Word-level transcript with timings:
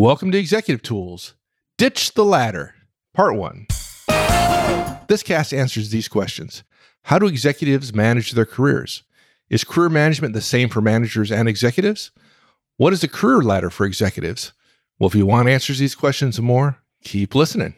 Welcome 0.00 0.32
to 0.32 0.38
Executive 0.38 0.80
Tools. 0.80 1.34
Ditch 1.76 2.14
the 2.14 2.24
ladder, 2.24 2.74
part 3.12 3.36
one. 3.36 3.66
This 5.08 5.22
cast 5.22 5.52
answers 5.52 5.90
these 5.90 6.08
questions 6.08 6.64
How 7.02 7.18
do 7.18 7.26
executives 7.26 7.92
manage 7.92 8.30
their 8.32 8.46
careers? 8.46 9.02
Is 9.50 9.62
career 9.62 9.90
management 9.90 10.32
the 10.32 10.40
same 10.40 10.70
for 10.70 10.80
managers 10.80 11.30
and 11.30 11.50
executives? 11.50 12.12
What 12.78 12.94
is 12.94 13.04
a 13.04 13.08
career 13.08 13.42
ladder 13.42 13.68
for 13.68 13.84
executives? 13.84 14.54
Well, 14.98 15.08
if 15.08 15.14
you 15.14 15.26
want 15.26 15.50
answers 15.50 15.76
to 15.76 15.82
these 15.82 15.94
questions 15.94 16.38
and 16.38 16.46
more, 16.46 16.78
keep 17.04 17.34
listening. 17.34 17.74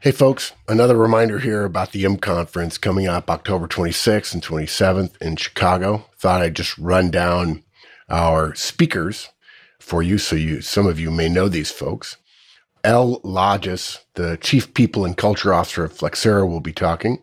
Hey, 0.00 0.12
folks, 0.12 0.52
another 0.68 0.96
reminder 0.96 1.40
here 1.40 1.66
about 1.66 1.92
the 1.92 2.06
M 2.06 2.16
conference 2.16 2.78
coming 2.78 3.06
up 3.06 3.28
October 3.28 3.68
26th 3.68 4.32
and 4.32 4.42
27th 4.42 5.20
in 5.20 5.36
Chicago. 5.36 6.06
Thought 6.16 6.40
I'd 6.40 6.56
just 6.56 6.78
run 6.78 7.10
down 7.10 7.62
our 8.08 8.54
speakers 8.54 9.28
for 9.88 10.02
you 10.02 10.18
so 10.18 10.36
you 10.36 10.60
some 10.60 10.86
of 10.86 11.00
you 11.00 11.10
may 11.10 11.30
know 11.30 11.48
these 11.48 11.70
folks. 11.70 12.18
L. 12.84 13.20
Lodges, 13.24 14.00
the 14.14 14.36
Chief 14.36 14.74
People 14.74 15.04
and 15.04 15.16
Culture 15.16 15.52
Officer 15.52 15.84
of 15.84 15.94
Flexera, 15.94 16.46
will 16.48 16.60
be 16.60 16.74
talking. 16.74 17.22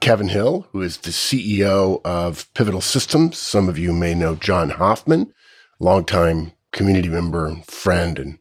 Kevin 0.00 0.28
Hill, 0.28 0.66
who 0.72 0.80
is 0.80 0.96
the 0.96 1.10
CEO 1.10 2.00
of 2.04 2.52
Pivotal 2.54 2.80
Systems. 2.80 3.38
Some 3.38 3.68
of 3.68 3.78
you 3.78 3.92
may 3.92 4.14
know 4.14 4.34
John 4.34 4.70
Hoffman, 4.70 5.32
longtime 5.78 6.52
community 6.72 7.08
member, 7.10 7.54
friend, 7.66 8.18
and 8.18 8.38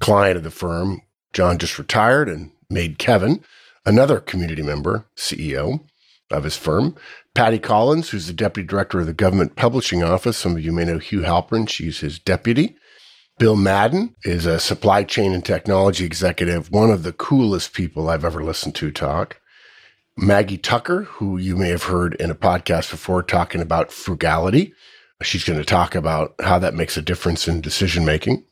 client 0.00 0.36
of 0.36 0.42
the 0.42 0.50
firm. 0.50 1.00
John 1.32 1.56
just 1.56 1.78
retired 1.78 2.28
and 2.28 2.50
made 2.68 2.98
Kevin, 2.98 3.42
another 3.86 4.18
community 4.18 4.62
member, 4.62 5.06
CEO 5.16 5.84
of 6.30 6.44
his 6.44 6.56
firm. 6.56 6.96
Patty 7.34 7.58
Collins, 7.58 8.10
who's 8.10 8.26
the 8.26 8.32
deputy 8.32 8.66
director 8.66 9.00
of 9.00 9.06
the 9.06 9.14
Government 9.14 9.56
Publishing 9.56 10.02
Office. 10.02 10.36
Some 10.36 10.56
of 10.56 10.64
you 10.64 10.72
may 10.72 10.84
know 10.84 10.98
Hugh 10.98 11.20
Halpern. 11.20 11.68
She's 11.68 12.00
his 12.00 12.18
deputy. 12.18 12.76
Bill 13.38 13.54
Madden 13.54 14.16
is 14.24 14.46
a 14.46 14.58
supply 14.58 15.04
chain 15.04 15.32
and 15.32 15.44
technology 15.44 16.04
executive, 16.04 16.72
one 16.72 16.90
of 16.90 17.04
the 17.04 17.12
coolest 17.12 17.72
people 17.72 18.10
I've 18.10 18.24
ever 18.24 18.42
listened 18.42 18.74
to 18.76 18.90
talk. 18.90 19.40
Maggie 20.16 20.58
Tucker, 20.58 21.04
who 21.04 21.38
you 21.38 21.56
may 21.56 21.68
have 21.68 21.84
heard 21.84 22.14
in 22.14 22.32
a 22.32 22.34
podcast 22.34 22.90
before 22.90 23.22
talking 23.22 23.60
about 23.62 23.92
frugality. 23.92 24.74
She's 25.22 25.44
going 25.44 25.60
to 25.60 25.64
talk 25.64 25.94
about 25.94 26.34
how 26.40 26.58
that 26.58 26.74
makes 26.74 26.96
a 26.96 27.02
difference 27.02 27.46
in 27.46 27.60
decision 27.60 28.04
making. 28.04 28.44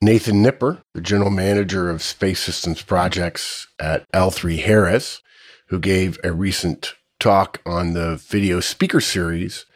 Nathan 0.00 0.42
Nipper, 0.42 0.82
the 0.94 1.02
general 1.02 1.30
manager 1.30 1.90
of 1.90 2.02
space 2.02 2.40
systems 2.40 2.80
projects 2.80 3.66
at 3.78 4.10
L3 4.12 4.62
Harris, 4.62 5.20
who 5.68 5.78
gave 5.78 6.18
a 6.24 6.32
recent 6.32 6.94
talk 7.20 7.60
on 7.66 7.92
the 7.92 8.16
video 8.16 8.60
speaker 8.60 9.02
series 9.02 9.66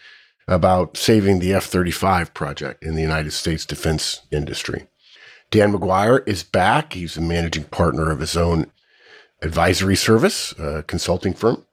about 0.50 0.96
saving 0.98 1.38
the 1.38 1.54
F 1.54 1.64
35 1.64 2.34
project 2.34 2.82
in 2.84 2.94
the 2.94 3.00
United 3.00 3.30
States 3.30 3.64
defense 3.64 4.20
industry. 4.30 4.86
Dan 5.50 5.72
McGuire 5.72 6.26
is 6.28 6.42
back. 6.42 6.92
He's 6.92 7.16
a 7.16 7.22
managing 7.22 7.64
partner 7.64 8.10
of 8.10 8.20
his 8.20 8.36
own 8.36 8.70
advisory 9.40 9.96
service, 9.96 10.52
a 10.58 10.82
consulting 10.82 11.32
firm. 11.32 11.64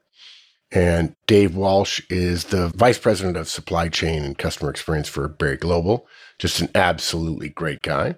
And 0.71 1.15
Dave 1.27 1.55
Walsh 1.55 2.01
is 2.09 2.45
the 2.45 2.69
vice 2.69 2.97
president 2.97 3.35
of 3.35 3.49
supply 3.49 3.89
chain 3.89 4.23
and 4.23 4.37
customer 4.37 4.69
experience 4.69 5.09
for 5.09 5.27
Berry 5.27 5.57
Global. 5.57 6.07
Just 6.39 6.61
an 6.61 6.69
absolutely 6.73 7.49
great 7.49 7.81
guy 7.81 8.15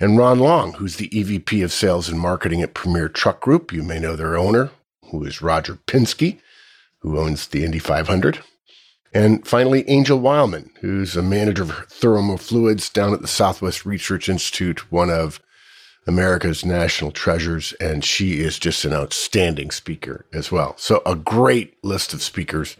and 0.00 0.16
Ron 0.16 0.38
Long, 0.38 0.72
who's 0.72 0.96
the 0.96 1.10
EVP 1.10 1.62
of 1.62 1.72
Sales 1.72 2.08
and 2.08 2.18
Marketing 2.18 2.62
at 2.62 2.72
Premier 2.72 3.08
Truck 3.08 3.40
Group. 3.40 3.70
You 3.70 3.82
may 3.82 4.00
know 4.00 4.16
their 4.16 4.36
owner, 4.36 4.70
who 5.10 5.22
is 5.24 5.42
Roger 5.42 5.74
Penske, 5.86 6.40
who 7.00 7.18
owns 7.18 7.48
the 7.48 7.64
Indy 7.64 7.78
500. 7.78 8.40
And 9.12 9.46
finally, 9.46 9.88
Angel 9.88 10.18
Wildman, 10.18 10.70
who's 10.80 11.16
a 11.16 11.22
manager 11.22 11.62
of 11.64 11.70
thermofluids 11.88 12.92
down 12.92 13.12
at 13.12 13.20
the 13.20 13.26
Southwest 13.28 13.84
Research 13.84 14.28
Institute, 14.28 14.92
one 14.92 15.10
of 15.10 15.40
America's 16.06 16.64
national 16.64 17.10
treasures. 17.10 17.72
And 17.80 18.04
she 18.04 18.40
is 18.40 18.58
just 18.58 18.84
an 18.84 18.92
outstanding 18.92 19.72
speaker 19.72 20.26
as 20.32 20.52
well. 20.52 20.74
So, 20.78 21.02
a 21.04 21.16
great 21.16 21.82
list 21.82 22.14
of 22.14 22.22
speakers. 22.22 22.76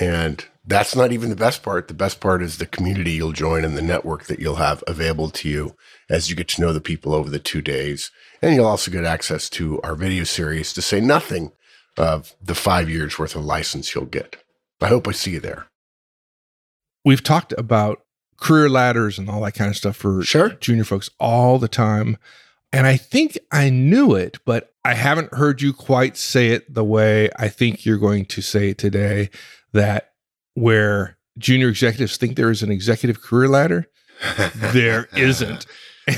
And 0.00 0.44
that's 0.66 0.94
not 0.94 1.12
even 1.12 1.30
the 1.30 1.36
best 1.36 1.62
part. 1.62 1.88
The 1.88 1.94
best 1.94 2.20
part 2.20 2.42
is 2.42 2.58
the 2.58 2.66
community 2.66 3.12
you'll 3.12 3.32
join 3.32 3.64
and 3.64 3.76
the 3.76 3.82
network 3.82 4.24
that 4.24 4.38
you'll 4.38 4.56
have 4.56 4.84
available 4.86 5.30
to 5.30 5.48
you 5.48 5.76
as 6.10 6.28
you 6.28 6.36
get 6.36 6.48
to 6.48 6.60
know 6.60 6.72
the 6.72 6.80
people 6.80 7.14
over 7.14 7.30
the 7.30 7.38
two 7.38 7.62
days. 7.62 8.10
And 8.42 8.54
you'll 8.54 8.66
also 8.66 8.90
get 8.90 9.04
access 9.04 9.48
to 9.50 9.80
our 9.82 9.94
video 9.94 10.24
series 10.24 10.72
to 10.74 10.82
say 10.82 11.00
nothing 11.00 11.52
of 11.96 12.34
the 12.42 12.54
five 12.54 12.90
years 12.90 13.18
worth 13.18 13.34
of 13.34 13.44
license 13.44 13.94
you'll 13.94 14.04
get. 14.04 14.36
I 14.80 14.88
hope 14.88 15.08
I 15.08 15.12
see 15.12 15.32
you 15.32 15.40
there. 15.40 15.66
We've 17.04 17.22
talked 17.22 17.52
about 17.56 18.02
career 18.36 18.68
ladders 18.68 19.18
and 19.18 19.28
all 19.28 19.40
that 19.42 19.52
kind 19.52 19.70
of 19.70 19.76
stuff 19.76 19.96
for 19.96 20.22
sure. 20.22 20.50
junior 20.50 20.84
folks 20.84 21.10
all 21.18 21.58
the 21.58 21.68
time. 21.68 22.16
And 22.72 22.86
I 22.86 22.96
think 22.96 23.38
I 23.50 23.70
knew 23.70 24.14
it, 24.14 24.38
but 24.44 24.72
I 24.84 24.94
haven't 24.94 25.34
heard 25.34 25.62
you 25.62 25.72
quite 25.72 26.16
say 26.16 26.48
it 26.48 26.72
the 26.72 26.84
way 26.84 27.30
I 27.36 27.48
think 27.48 27.84
you're 27.84 27.98
going 27.98 28.26
to 28.26 28.42
say 28.42 28.70
it 28.70 28.78
today 28.78 29.30
that 29.72 30.12
where 30.54 31.16
junior 31.38 31.68
executives 31.68 32.16
think 32.16 32.36
there 32.36 32.50
is 32.50 32.62
an 32.62 32.70
executive 32.70 33.22
career 33.22 33.48
ladder. 33.48 33.86
there 34.54 35.08
isn't. 35.16 35.66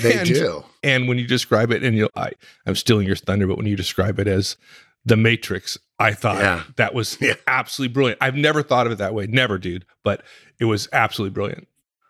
They 0.03 0.19
and, 0.19 0.28
do. 0.28 0.65
And 0.82 1.09
when 1.09 1.19
you 1.19 1.27
describe 1.27 1.71
it, 1.72 1.82
and 1.82 1.97
you, 1.97 2.09
I, 2.16 2.32
I'm 2.66 2.77
stealing 2.77 3.06
your 3.06 3.16
thunder, 3.16 3.47
but 3.47 3.56
when 3.56 3.66
you 3.66 3.77
describe 3.77 4.19
it 4.19 4.27
as 4.27 4.56
the 5.05 5.16
Matrix, 5.16 5.78
I 5.99 6.12
thought 6.12 6.38
yeah. 6.38 6.65
that 6.77 6.94
was 6.94 7.19
yeah. 7.21 7.34
absolutely 7.47 7.93
brilliant. 7.93 8.19
I've 8.21 8.37
never 8.37 8.62
thought 8.62 8.87
of 8.87 8.93
it 8.93 8.99
that 8.99 9.15
way, 9.15 9.27
never, 9.27 9.59
dude, 9.59 9.87
but 10.05 10.22
it 10.59 10.66
was 10.66 10.88
absolutely 10.93 11.34
brilliant. 11.34 11.69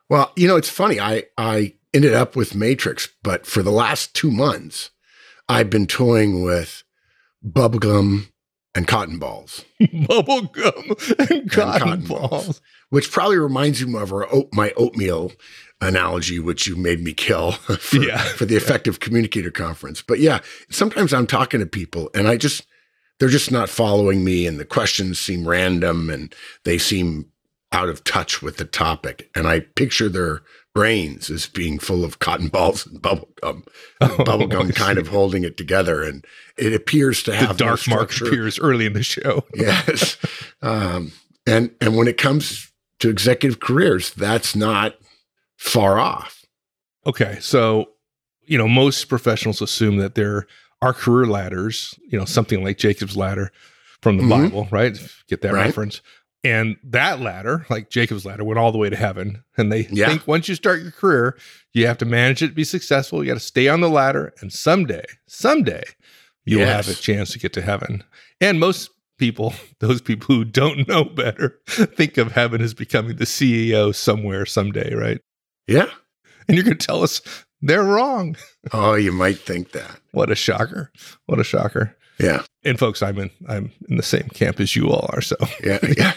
Well, 0.09 0.33
you 0.37 0.49
know, 0.49 0.57
it's 0.57 0.69
funny. 0.69 0.99
I 0.99 1.25
I 1.39 1.75
ended 1.95 2.15
up 2.15 2.37
with 2.37 2.55
Matrix, 2.55 3.09
but 3.23 3.47
for 3.47 3.63
the 3.63 3.71
last 3.71 4.15
two 4.15 4.31
months, 4.31 4.91
I've 5.49 5.71
been 5.71 5.87
toying 5.87 6.43
with 6.43 6.85
bubblegum 7.47 8.29
and 8.75 8.87
cotton 8.87 9.19
balls. 9.19 9.65
Bubble 10.07 10.43
gum 10.43 10.95
and 11.19 11.51
cotton, 11.51 11.81
cotton 11.81 12.07
balls. 12.07 12.31
balls. 12.31 12.61
Which 12.91 13.11
probably 13.11 13.39
reminds 13.39 13.81
you 13.81 13.97
of 13.99 14.13
our 14.13 14.33
oat, 14.33 14.49
my 14.53 14.73
oatmeal 14.77 15.33
analogy, 15.81 16.39
which 16.39 16.67
you 16.67 16.77
made 16.77 17.01
me 17.01 17.13
kill 17.13 17.53
for, 17.53 17.97
yeah. 17.97 18.19
for 18.19 18.45
the 18.45 18.57
effective 18.57 19.01
communicator 19.01 19.51
conference. 19.51 20.03
But 20.03 20.19
yeah, 20.19 20.41
sometimes 20.71 21.13
I'm 21.13 21.27
talking 21.27 21.61
to 21.61 21.67
people 21.67 22.11
and 22.15 22.29
I 22.29 22.37
just, 22.37 22.67
they're 23.21 23.29
just 23.29 23.53
not 23.53 23.69
following 23.69 24.25
me 24.25 24.47
and 24.47 24.59
the 24.59 24.65
questions 24.65 25.21
seem 25.21 25.47
random 25.47 26.09
and 26.11 26.35
they 26.65 26.79
seem 26.79 27.27
out 27.71 27.89
of 27.89 28.03
touch 28.03 28.43
with 28.43 28.57
the 28.57 28.65
topic. 28.65 29.31
And 29.37 29.47
I 29.47 29.61
picture 29.61 30.09
their 30.09 30.41
brains 30.75 31.31
as 31.31 31.47
being 31.47 31.79
full 31.79 32.05
of 32.05 32.19
cotton 32.19 32.49
balls 32.49 32.87
and 32.87 33.01
bubble 33.01 33.29
gum, 33.41 33.65
and 34.01 34.13
oh, 34.13 34.25
bubble 34.25 34.47
gum 34.47 34.73
kind 34.73 34.99
of 34.99 35.09
holding 35.09 35.45
it 35.45 35.57
together. 35.57 36.03
And 36.03 36.25
it 36.57 36.73
appears 36.73 37.23
to 37.25 37.35
have 37.35 37.59
the 37.59 37.65
dark 37.65 37.87
no 37.87 37.97
mark 37.97 38.17
appears 38.17 38.59
early 38.59 38.87
in 38.87 38.95
the 38.95 39.03
show. 39.03 39.45
yes. 39.55 40.17
Um, 40.63 41.13
and, 41.47 41.71
and 41.81 41.97
when 41.97 42.09
it 42.09 42.17
comes 42.17 42.73
to 43.01 43.11
executive 43.11 43.61
careers, 43.61 44.13
that's 44.15 44.57
not 44.57 44.97
far 45.57 45.99
off. 45.99 46.45
Okay. 47.07 47.39
So, 47.41 47.91
you 48.43 48.57
know, 48.57 48.69
most 48.69 49.05
professionals 49.05 49.61
assume 49.61 49.99
that 49.99 50.15
there 50.15 50.47
are 50.83 50.93
career 50.93 51.27
ladders, 51.27 51.99
you 52.09 52.19
know, 52.19 52.25
something 52.25 52.65
like 52.65 52.79
Jacob's 52.79 53.17
ladder 53.17 53.53
from 54.03 54.17
the 54.17 54.23
mm-hmm. 54.23 54.45
Bible, 54.45 54.69
right? 54.71 54.99
Get 55.29 55.43
that 55.43 55.53
right. 55.53 55.67
reference. 55.67 56.01
And 56.43 56.77
that 56.85 57.21
ladder, 57.21 57.67
like 57.69 57.91
Jacob's 57.91 58.25
ladder, 58.25 58.45
went 58.45 58.59
all 58.59 58.73
the 58.73 58.79
way 58.79 58.89
to 58.89 58.97
heaven. 58.97 59.45
And 59.59 59.71
they 59.71 59.87
yeah. 59.91 60.09
think 60.09 60.27
once 60.27 60.49
you 60.49 60.55
start 60.55 60.81
your 60.81 60.91
career, 60.91 61.37
you 61.75 61.87
have 61.87 61.99
to 61.99 62.07
manage 62.07 62.43
it 62.43 62.49
to 62.49 62.55
be 62.55 62.65
successful. 62.65 63.23
You 63.23 63.29
got 63.29 63.35
to 63.35 63.41
stay 63.41 63.69
on 63.69 63.81
the 63.81 63.91
ladder. 63.91 64.33
And 64.41 64.51
someday, 64.51 65.05
someday, 65.27 65.85
you'll 66.47 66.61
yes. 66.61 66.87
have 66.87 66.97
a 66.97 66.99
chance 66.99 67.33
to 67.33 67.39
get 67.39 67.53
to 67.55 67.63
heaven. 67.63 68.05
And 68.41 68.59
most 68.59 68.91
people, 69.19 69.53
those 69.81 70.01
people 70.01 70.35
who 70.35 70.45
don't 70.45 70.89
know 70.89 71.05
better, 71.05 71.61
think 71.67 72.17
of 72.17 72.33
heaven 72.33 72.63
as 72.63 72.73
becoming 72.73 73.17
the 73.17 73.27
CEO 73.27 73.95
somewhere 73.95 74.47
someday, 74.47 74.95
right? 74.95 75.21
Yeah. 75.67 75.91
And 76.49 76.57
you're 76.57 76.65
going 76.65 76.79
to 76.79 76.87
tell 76.87 77.03
us 77.03 77.21
they're 77.63 77.85
wrong. 77.85 78.37
Oh, 78.73 78.95
you 78.95 79.11
might 79.11 79.39
think 79.39 79.73
that. 79.73 80.01
what 80.13 80.31
a 80.31 80.35
shocker. 80.35 80.93
What 81.25 81.41
a 81.41 81.45
shocker. 81.45 81.97
Yeah. 82.21 82.43
And 82.63 82.79
folks, 82.79 83.03
I'm 83.03 83.19
in 83.19 83.31
I'm 83.49 83.73
in 83.89 83.97
the 83.97 84.03
same 84.03 84.29
camp 84.35 84.61
as 84.61 84.77
you 84.77 84.91
all 84.91 85.09
are. 85.15 85.23
So 85.23 85.37
yeah, 85.65 85.79
yeah. 85.97 86.13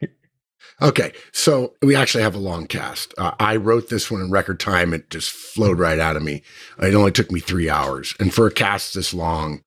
okay, 0.82 1.12
so 1.32 1.74
we 1.82 1.94
actually 1.94 2.22
have 2.22 2.34
a 2.34 2.38
long 2.38 2.66
cast. 2.66 3.12
Uh, 3.18 3.32
I 3.38 3.56
wrote 3.56 3.90
this 3.90 4.10
one 4.10 4.22
in 4.22 4.30
record 4.30 4.58
time. 4.58 4.94
It 4.94 5.10
just 5.10 5.30
flowed 5.30 5.78
right 5.78 5.98
out 5.98 6.16
of 6.16 6.22
me. 6.22 6.42
It 6.80 6.94
only 6.94 7.12
took 7.12 7.30
me 7.30 7.40
three 7.40 7.68
hours, 7.68 8.14
and 8.18 8.32
for 8.32 8.46
a 8.46 8.50
cast 8.50 8.94
this 8.94 9.12
long, 9.12 9.62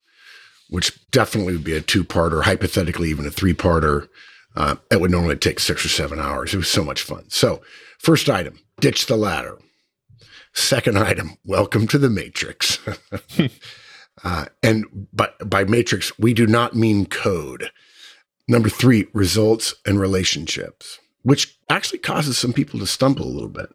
which 0.70 1.00
definitely 1.12 1.54
would 1.54 1.64
be 1.64 1.78
a 1.78 1.82
two-parter, 1.82 2.44
hypothetically 2.44 3.10
even 3.10 3.28
a 3.28 3.32
three-parter, 3.32 4.10
uh, 4.56 4.76
it 4.92 5.00
would 5.00 5.12
normally 5.12 5.38
take 5.38 5.60
six 5.60 5.86
or 5.86 5.90
seven 5.90 6.20
hours. 6.20 6.54
It 6.54 6.58
was 6.58 6.68
so 6.68 6.84
much 6.84 7.04
fun. 7.04 7.26
So, 7.30 7.62
first 8.00 8.28
item: 8.28 8.60
ditch 8.80 9.06
the 9.06 9.18
ladder. 9.18 9.60
Second 10.54 10.98
item: 10.98 11.38
welcome 11.44 11.88
to 11.88 11.98
the 11.98 12.10
Matrix. 12.10 12.80
Uh, 14.24 14.46
and 14.64 14.86
by, 15.14 15.30
by 15.46 15.64
matrix, 15.64 16.18
we 16.18 16.34
do 16.34 16.48
not 16.48 16.76
mean 16.76 17.06
code. 17.06 17.72
Number 18.48 18.70
three, 18.70 19.08
results 19.14 19.76
and 19.86 20.00
relationships, 20.00 21.00
which 21.24 21.58
actually 21.70 22.00
causes 22.00 22.38
some 22.38 22.54
people 22.54 22.80
to 22.80 22.88
stumble 22.88 23.26
a 23.26 23.30
little 23.30 23.50
bit. 23.50 23.70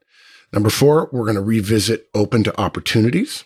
Number 0.52 0.70
four, 0.70 1.08
we're 1.12 1.24
going 1.24 1.36
to 1.36 1.42
revisit 1.42 2.08
open 2.14 2.42
to 2.44 2.60
opportunities. 2.60 3.44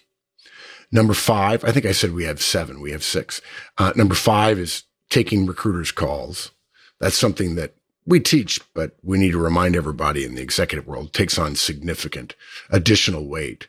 Number 0.92 1.14
five, 1.14 1.64
I 1.64 1.72
think 1.72 1.84
I 1.84 1.92
said 1.92 2.12
we 2.12 2.24
have 2.24 2.40
seven, 2.40 2.80
we 2.80 2.92
have 2.92 3.02
six. 3.02 3.40
Uh, 3.76 3.92
number 3.96 4.14
five 4.14 4.58
is 4.58 4.84
taking 5.10 5.46
recruiters' 5.46 5.92
calls. 5.92 6.52
That's 7.00 7.16
something 7.16 7.56
that 7.56 7.74
we 8.06 8.20
teach, 8.20 8.60
but 8.72 8.96
we 9.02 9.18
need 9.18 9.32
to 9.32 9.38
remind 9.38 9.74
everybody 9.74 10.24
in 10.24 10.34
the 10.34 10.42
executive 10.42 10.86
world 10.86 11.12
takes 11.12 11.38
on 11.38 11.56
significant 11.56 12.34
additional 12.70 13.28
weight. 13.28 13.68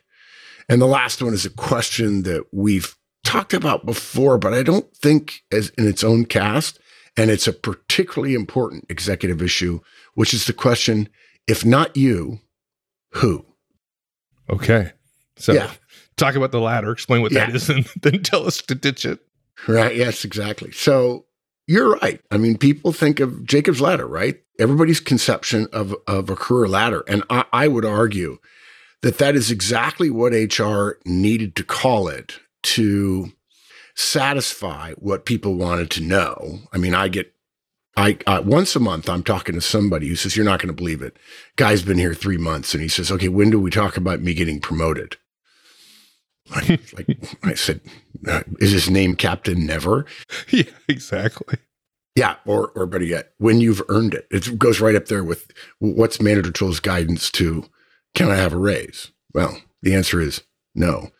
And 0.68 0.80
the 0.80 0.86
last 0.86 1.22
one 1.22 1.34
is 1.34 1.44
a 1.44 1.50
question 1.50 2.22
that 2.22 2.44
we've 2.52 2.94
talked 3.24 3.52
about 3.52 3.84
before, 3.84 4.38
but 4.38 4.54
I 4.54 4.62
don't 4.62 4.94
think 4.96 5.42
as 5.50 5.70
in 5.70 5.88
its 5.88 6.04
own 6.04 6.24
cast. 6.24 6.78
And 7.16 7.32
it's 7.32 7.48
a 7.48 7.52
particularly 7.52 8.34
important 8.34 8.86
executive 8.88 9.42
issue, 9.42 9.80
which 10.14 10.32
is 10.32 10.46
the 10.46 10.52
question, 10.52 11.08
if 11.48 11.64
not 11.64 11.96
you, 11.96 12.38
who? 13.14 13.44
Okay. 14.48 14.92
So 15.36 15.52
yeah. 15.52 15.72
talk 16.16 16.36
about 16.36 16.52
the 16.52 16.60
ladder, 16.60 16.92
explain 16.92 17.22
what 17.22 17.32
yeah. 17.32 17.46
that 17.46 17.56
is, 17.56 17.68
and 17.68 17.84
then 18.02 18.22
tell 18.22 18.46
us 18.46 18.62
to 18.62 18.74
ditch 18.76 19.04
it. 19.04 19.18
Right. 19.66 19.96
Yes, 19.96 20.24
exactly. 20.24 20.70
So 20.70 21.26
you're 21.68 21.96
right. 21.98 22.20
I 22.30 22.38
mean, 22.38 22.56
people 22.56 22.92
think 22.92 23.20
of 23.20 23.44
Jacob's 23.44 23.80
ladder, 23.80 24.06
right? 24.06 24.40
Everybody's 24.58 25.00
conception 25.00 25.68
of, 25.72 25.94
of 26.06 26.30
a 26.30 26.34
career 26.34 26.66
ladder. 26.66 27.04
And 27.06 27.22
I, 27.28 27.44
I 27.52 27.68
would 27.68 27.84
argue 27.84 28.38
that 29.02 29.18
that 29.18 29.36
is 29.36 29.50
exactly 29.50 30.10
what 30.10 30.32
HR 30.32 30.92
needed 31.04 31.54
to 31.56 31.62
call 31.62 32.08
it 32.08 32.40
to 32.62 33.32
satisfy 33.94 34.94
what 34.94 35.26
people 35.26 35.54
wanted 35.54 35.90
to 35.90 36.02
know. 36.02 36.60
I 36.72 36.78
mean, 36.78 36.94
I 36.94 37.08
get 37.08 37.32
I, 37.96 38.38
once 38.40 38.76
a 38.76 38.80
month 38.80 39.08
I'm 39.08 39.24
talking 39.24 39.56
to 39.56 39.60
somebody 39.60 40.08
who 40.08 40.14
says 40.14 40.36
you're 40.36 40.44
not 40.44 40.60
going 40.60 40.68
to 40.68 40.72
believe 40.72 41.02
it. 41.02 41.16
Guy's 41.56 41.82
been 41.82 41.98
here 41.98 42.14
3 42.14 42.38
months 42.38 42.72
and 42.72 42.80
he 42.80 42.88
says, 42.88 43.10
"Okay, 43.10 43.28
when 43.28 43.50
do 43.50 43.58
we 43.58 43.72
talk 43.72 43.96
about 43.96 44.20
me 44.20 44.34
getting 44.34 44.60
promoted?" 44.60 45.16
I, 46.54 46.78
like 46.96 47.18
I 47.42 47.54
said, 47.54 47.80
Uh, 48.26 48.42
is 48.60 48.72
his 48.72 48.90
name 48.90 49.14
Captain 49.14 49.66
Never? 49.66 50.06
Yeah, 50.50 50.64
exactly. 50.88 51.58
Yeah, 52.16 52.36
or 52.46 52.72
or 52.74 52.86
better 52.86 53.04
yet, 53.04 53.32
when 53.38 53.60
you've 53.60 53.82
earned 53.88 54.14
it. 54.14 54.26
It 54.30 54.58
goes 54.58 54.80
right 54.80 54.96
up 54.96 55.06
there 55.06 55.22
with 55.22 55.52
what's 55.78 56.20
Manager 56.20 56.50
Tools 56.50 56.80
guidance 56.80 57.30
to 57.32 57.64
can 58.14 58.30
I 58.30 58.36
have 58.36 58.52
a 58.52 58.58
raise? 58.58 59.12
Well, 59.32 59.58
the 59.82 59.94
answer 59.94 60.20
is 60.20 60.42
no. 60.74 61.10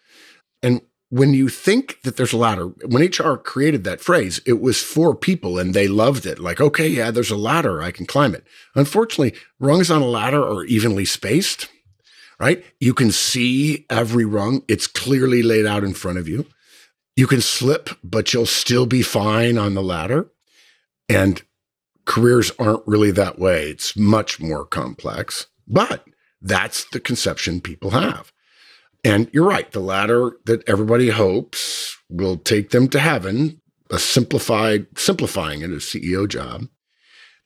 And 0.62 0.80
when 1.10 1.32
you 1.32 1.48
think 1.48 2.02
that 2.02 2.16
there's 2.16 2.32
a 2.32 2.36
ladder, 2.36 2.66
when 2.86 3.04
HR 3.04 3.36
created 3.36 3.84
that 3.84 4.00
phrase, 4.00 4.40
it 4.44 4.60
was 4.60 4.82
for 4.82 5.14
people 5.14 5.58
and 5.58 5.72
they 5.72 5.88
loved 5.88 6.26
it. 6.26 6.38
Like, 6.38 6.60
okay, 6.60 6.88
yeah, 6.88 7.10
there's 7.10 7.30
a 7.30 7.36
ladder, 7.36 7.80
I 7.80 7.92
can 7.92 8.04
climb 8.04 8.34
it. 8.34 8.44
Unfortunately, 8.74 9.38
rungs 9.58 9.90
on 9.90 10.02
a 10.02 10.06
ladder 10.06 10.42
are 10.42 10.64
evenly 10.64 11.04
spaced, 11.04 11.68
right? 12.38 12.64
You 12.80 12.92
can 12.92 13.10
see 13.10 13.86
every 13.88 14.24
rung, 14.24 14.62
it's 14.68 14.86
clearly 14.86 15.42
laid 15.42 15.64
out 15.66 15.84
in 15.84 15.94
front 15.94 16.18
of 16.18 16.28
you. 16.28 16.46
You 17.18 17.26
can 17.26 17.40
slip, 17.40 17.90
but 18.04 18.32
you'll 18.32 18.46
still 18.46 18.86
be 18.86 19.02
fine 19.02 19.58
on 19.58 19.74
the 19.74 19.82
ladder. 19.82 20.30
And 21.08 21.42
careers 22.04 22.52
aren't 22.60 22.86
really 22.86 23.10
that 23.10 23.40
way, 23.40 23.70
it's 23.70 23.96
much 23.96 24.38
more 24.38 24.64
complex. 24.64 25.48
But 25.66 26.04
that's 26.40 26.84
the 26.84 27.00
conception 27.00 27.60
people 27.60 27.90
have. 27.90 28.32
And 29.02 29.28
you're 29.32 29.48
right, 29.48 29.68
the 29.72 29.80
ladder 29.80 30.38
that 30.44 30.62
everybody 30.68 31.08
hopes 31.08 31.96
will 32.08 32.36
take 32.36 32.70
them 32.70 32.86
to 32.90 33.00
heaven, 33.00 33.62
a 33.90 33.98
simplified, 33.98 34.86
simplifying 34.96 35.62
it 35.62 35.70
a 35.70 35.78
CEO 35.78 36.28
job. 36.28 36.68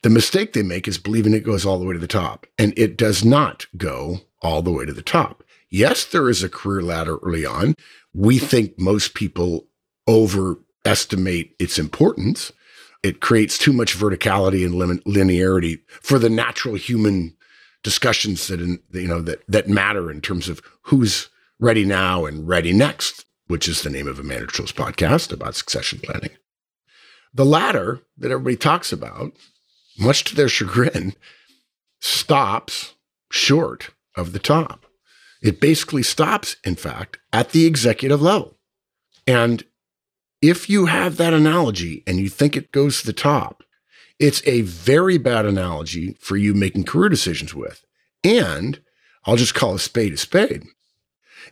The 0.03 0.11
mistake 0.11 0.53
they 0.53 0.61
make 0.61 0.87
is 0.87 0.99
believing 0.99 1.33
it 1.33 1.43
goes 1.43 1.65
all 1.65 1.79
the 1.79 1.85
way 1.85 1.93
to 1.93 1.99
the 1.99 2.05
top. 2.05 2.45
And 2.59 2.77
it 2.77 2.95
does 2.95 3.25
not 3.25 3.65
go 3.75 4.19
all 4.39 4.61
the 4.61 4.71
way 4.71 4.85
to 4.85 4.93
the 4.93 5.01
top. 5.01 5.43
Yes, 5.71 6.05
there 6.05 6.29
is 6.29 6.43
a 6.43 6.49
career 6.49 6.83
ladder 6.83 7.17
early 7.23 7.47
on. 7.47 7.73
We 8.13 8.37
think 8.37 8.79
most 8.79 9.13
people 9.13 9.67
overestimate 10.07 11.55
its 11.59 11.79
importance. 11.79 12.51
It 13.01 13.19
creates 13.19 13.57
too 13.57 13.73
much 13.73 13.97
verticality 13.97 14.65
and 14.65 15.03
linearity 15.03 15.79
for 16.01 16.19
the 16.19 16.29
natural 16.29 16.75
human 16.75 17.35
discussions 17.83 18.47
that 18.47 18.59
you 18.59 19.07
know 19.07 19.21
that 19.21 19.43
that 19.47 19.67
matter 19.67 20.09
in 20.09 20.21
terms 20.21 20.47
of 20.47 20.61
who's 20.83 21.29
ready 21.59 21.85
now 21.85 22.25
and 22.25 22.47
ready 22.47 22.73
next, 22.73 23.25
which 23.47 23.67
is 23.67 23.81
the 23.81 23.89
name 23.89 24.07
of 24.07 24.19
a 24.19 24.23
Manager 24.23 24.47
Tools 24.47 24.71
podcast 24.71 25.31
about 25.31 25.55
succession 25.55 25.99
planning. 25.99 26.31
The 27.33 27.45
ladder 27.45 28.01
that 28.17 28.31
everybody 28.31 28.55
talks 28.55 28.91
about, 28.91 29.33
much 29.97 30.23
to 30.25 30.35
their 30.35 30.47
chagrin, 30.47 31.13
stops 31.99 32.93
short 33.31 33.89
of 34.15 34.31
the 34.33 34.39
top. 34.39 34.85
It 35.43 35.59
basically 35.59 36.03
stops, 36.03 36.55
in 36.63 36.75
fact, 36.75 37.19
at 37.33 37.49
the 37.49 37.65
executive 37.65 38.21
level. 38.21 38.57
And 39.27 39.63
if 40.41 40.69
you 40.69 40.85
have 40.87 41.17
that 41.17 41.33
analogy 41.33 42.01
and 42.07 42.17
you 42.19 42.29
think 42.29 42.55
it 42.55 42.71
goes 42.71 43.01
to 43.01 43.05
the 43.05 43.13
top, 43.13 43.63
it's 44.19 44.41
a 44.47 44.61
very 44.61 45.17
bad 45.17 45.45
analogy 45.45 46.15
for 46.19 46.37
you 46.37 46.53
making 46.53 46.85
career 46.85 47.09
decisions 47.09 47.53
with. 47.53 47.83
And 48.23 48.81
I'll 49.25 49.35
just 49.35 49.53
call 49.53 49.75
a 49.75 49.79
spade 49.79 50.13
a 50.13 50.17
spade. 50.17 50.63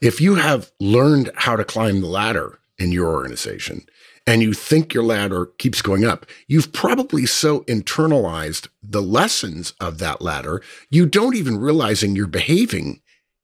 If 0.02 0.22
you 0.22 0.36
have 0.36 0.72
learned 0.80 1.32
how 1.36 1.58
to 1.58 1.66
climb 1.66 2.00
the 2.00 2.08
ladder 2.08 2.60
in 2.78 2.94
your 2.94 3.12
organization 3.12 3.86
and 4.26 4.42
you 4.42 4.54
think 4.54 4.94
your 4.94 5.04
ladder 5.04 5.48
keeps 5.58 5.82
going 5.82 6.06
up, 6.06 6.26
you've 6.48 6.72
probably 6.72 7.26
so 7.26 7.62
internalized 7.62 8.70
the 8.82 9.02
lessons 9.02 9.74
of 9.82 9.98
that 9.98 10.22
ladder, 10.22 10.62
you 10.90 11.06
don't 11.06 11.36
even 11.36 11.58
realizing 11.58 12.16
you're 12.16 12.28
behaving 12.28 13.01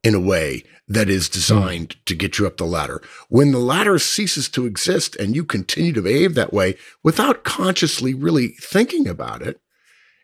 in 0.08 0.16
a 0.16 0.20
way 0.22 0.64
that 0.88 1.10
is 1.10 1.28
designed 1.28 1.90
mm. 1.90 2.06
to 2.06 2.16
get 2.16 2.40
you 2.40 2.48
up 2.48 2.56
the 2.56 2.66
ladder. 2.66 3.02
When 3.28 3.52
the 3.52 3.60
ladder 3.60 4.00
ceases 4.00 4.48
to 4.50 4.66
exist 4.66 5.18
and 5.18 5.36
you 5.36 5.44
continue 5.44 5.92
to 5.92 6.02
behave 6.02 6.34
that 6.36 6.54
way 6.54 6.78
without 7.04 7.44
consciously 7.44 8.14
really 8.14 8.56
thinking 8.62 9.06
about 9.06 9.42
it, 9.42 9.60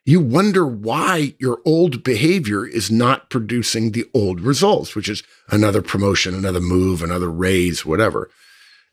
you 0.06 0.22
wonder 0.22 0.66
why 0.66 1.36
your 1.38 1.60
old 1.66 2.02
behavior 2.02 2.66
is 2.66 2.90
not 2.90 3.30
producing 3.30 3.92
the 3.92 4.06
old 4.14 4.40
results, 4.40 4.96
which 4.96 5.10
is 5.10 5.22
another 5.50 5.82
promotion, 5.82 6.34
another 6.34 6.62
move, 6.62 7.04
another 7.04 7.30
raise, 7.30 7.86
whatever. 7.86 8.30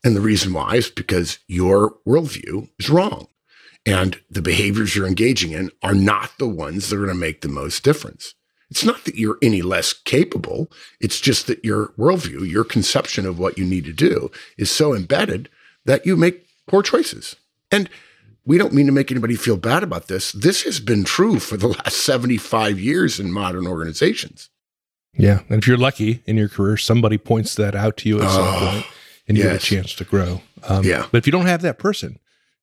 And 0.03 0.13
the 0.13 0.21
reason 0.21 0.51
why 0.51 0.75
is 0.75 0.89
because 0.89 1.39
your 1.47 1.95
worldview 2.05 2.69
is 2.79 2.89
wrong. 2.89 3.27
And 3.85 4.19
the 4.29 4.41
behaviors 4.41 4.93
you're 4.93 5.07
engaging 5.07 5.51
in 5.51 5.71
are 5.81 5.95
not 5.95 6.31
the 6.37 6.49
ones 6.49 6.89
that 6.89 6.97
are 6.97 7.05
going 7.05 7.09
to 7.09 7.15
make 7.15 7.41
the 7.41 7.47
most 7.47 7.81
difference. 7.81 8.35
It's 8.71 8.85
not 8.85 9.03
that 9.03 9.15
you're 9.15 9.37
any 9.41 9.61
less 9.61 9.91
capable. 9.91 10.71
It's 11.01 11.19
just 11.19 11.45
that 11.47 11.63
your 11.63 11.89
worldview, 11.97 12.49
your 12.49 12.63
conception 12.63 13.25
of 13.25 13.37
what 13.37 13.57
you 13.57 13.65
need 13.65 13.83
to 13.83 13.93
do 13.93 14.31
is 14.57 14.71
so 14.71 14.95
embedded 14.95 15.49
that 15.85 16.05
you 16.05 16.15
make 16.15 16.47
poor 16.67 16.81
choices. 16.81 17.35
And 17.69 17.89
we 18.45 18.57
don't 18.57 18.73
mean 18.73 18.85
to 18.85 18.91
make 18.93 19.11
anybody 19.11 19.35
feel 19.35 19.57
bad 19.57 19.83
about 19.83 20.07
this. 20.07 20.31
This 20.31 20.63
has 20.63 20.79
been 20.79 21.03
true 21.03 21.37
for 21.37 21.57
the 21.57 21.67
last 21.67 21.97
75 21.97 22.79
years 22.79 23.19
in 23.19 23.31
modern 23.31 23.67
organizations. 23.67 24.49
Yeah. 25.13 25.41
And 25.49 25.61
if 25.61 25.67
you're 25.67 25.77
lucky 25.77 26.23
in 26.25 26.37
your 26.37 26.49
career, 26.49 26.77
somebody 26.77 27.17
points 27.17 27.55
that 27.55 27.75
out 27.75 27.97
to 27.97 28.09
you 28.09 28.19
at 28.19 28.27
oh, 28.27 28.29
some 28.29 28.67
point 28.67 28.85
and 29.27 29.37
you 29.37 29.43
yes. 29.43 29.53
get 29.53 29.63
a 29.63 29.65
chance 29.65 29.93
to 29.95 30.05
grow. 30.05 30.41
Um, 30.63 30.85
yeah. 30.85 31.07
But 31.11 31.17
if 31.17 31.27
you 31.27 31.31
don't 31.31 31.45
have 31.45 31.61
that 31.63 31.77
person, 31.77 32.19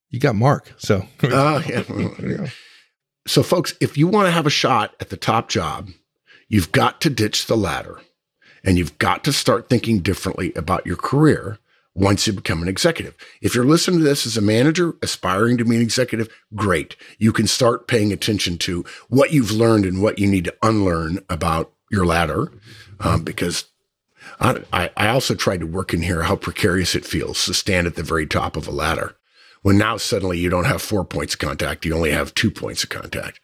you 0.08 0.18
got 0.20 0.34
Mark. 0.34 0.72
So, 0.78 1.06
uh, 1.22 1.62
yeah. 1.68 2.46
so, 3.26 3.42
folks, 3.42 3.74
if 3.80 3.98
you 3.98 4.06
want 4.06 4.26
to 4.26 4.32
have 4.32 4.46
a 4.46 4.50
shot 4.50 4.94
at 5.00 5.10
the 5.10 5.16
top 5.16 5.48
job, 5.50 5.90
you've 6.48 6.72
got 6.72 7.00
to 7.00 7.10
ditch 7.10 7.46
the 7.46 7.56
ladder 7.56 8.00
and 8.64 8.78
you've 8.78 8.98
got 8.98 9.24
to 9.24 9.32
start 9.32 9.68
thinking 9.68 10.00
differently 10.00 10.52
about 10.54 10.86
your 10.86 10.96
career 10.96 11.58
once 11.94 12.26
you 12.26 12.32
become 12.32 12.62
an 12.62 12.68
executive. 12.68 13.14
If 13.40 13.54
you're 13.54 13.64
listening 13.64 13.98
to 13.98 14.04
this 14.04 14.26
as 14.26 14.36
a 14.36 14.42
manager 14.42 14.94
aspiring 15.02 15.58
to 15.58 15.64
be 15.64 15.76
an 15.76 15.82
executive, 15.82 16.28
great. 16.54 16.96
You 17.18 17.32
can 17.32 17.46
start 17.46 17.88
paying 17.88 18.12
attention 18.12 18.56
to 18.58 18.84
what 19.08 19.32
you've 19.32 19.50
learned 19.50 19.84
and 19.84 20.00
what 20.00 20.18
you 20.18 20.26
need 20.26 20.44
to 20.44 20.56
unlearn 20.62 21.24
about 21.28 21.72
your 21.90 22.06
ladder. 22.06 22.52
Um, 23.00 23.24
because 23.24 23.64
I, 24.40 24.90
I 24.96 25.08
also 25.08 25.34
tried 25.34 25.60
to 25.60 25.66
work 25.66 25.92
in 25.92 26.02
here 26.02 26.22
how 26.22 26.36
precarious 26.36 26.94
it 26.94 27.04
feels 27.04 27.44
to 27.46 27.54
stand 27.54 27.86
at 27.86 27.96
the 27.96 28.02
very 28.02 28.26
top 28.26 28.56
of 28.56 28.68
a 28.68 28.72
ladder. 28.72 29.16
When 29.62 29.78
now 29.78 29.96
suddenly 29.96 30.38
you 30.38 30.50
don't 30.50 30.66
have 30.66 30.82
four 30.82 31.04
points 31.04 31.34
of 31.34 31.40
contact, 31.40 31.84
you 31.84 31.94
only 31.94 32.12
have 32.12 32.34
two 32.34 32.50
points 32.50 32.84
of 32.84 32.90
contact. 32.90 33.40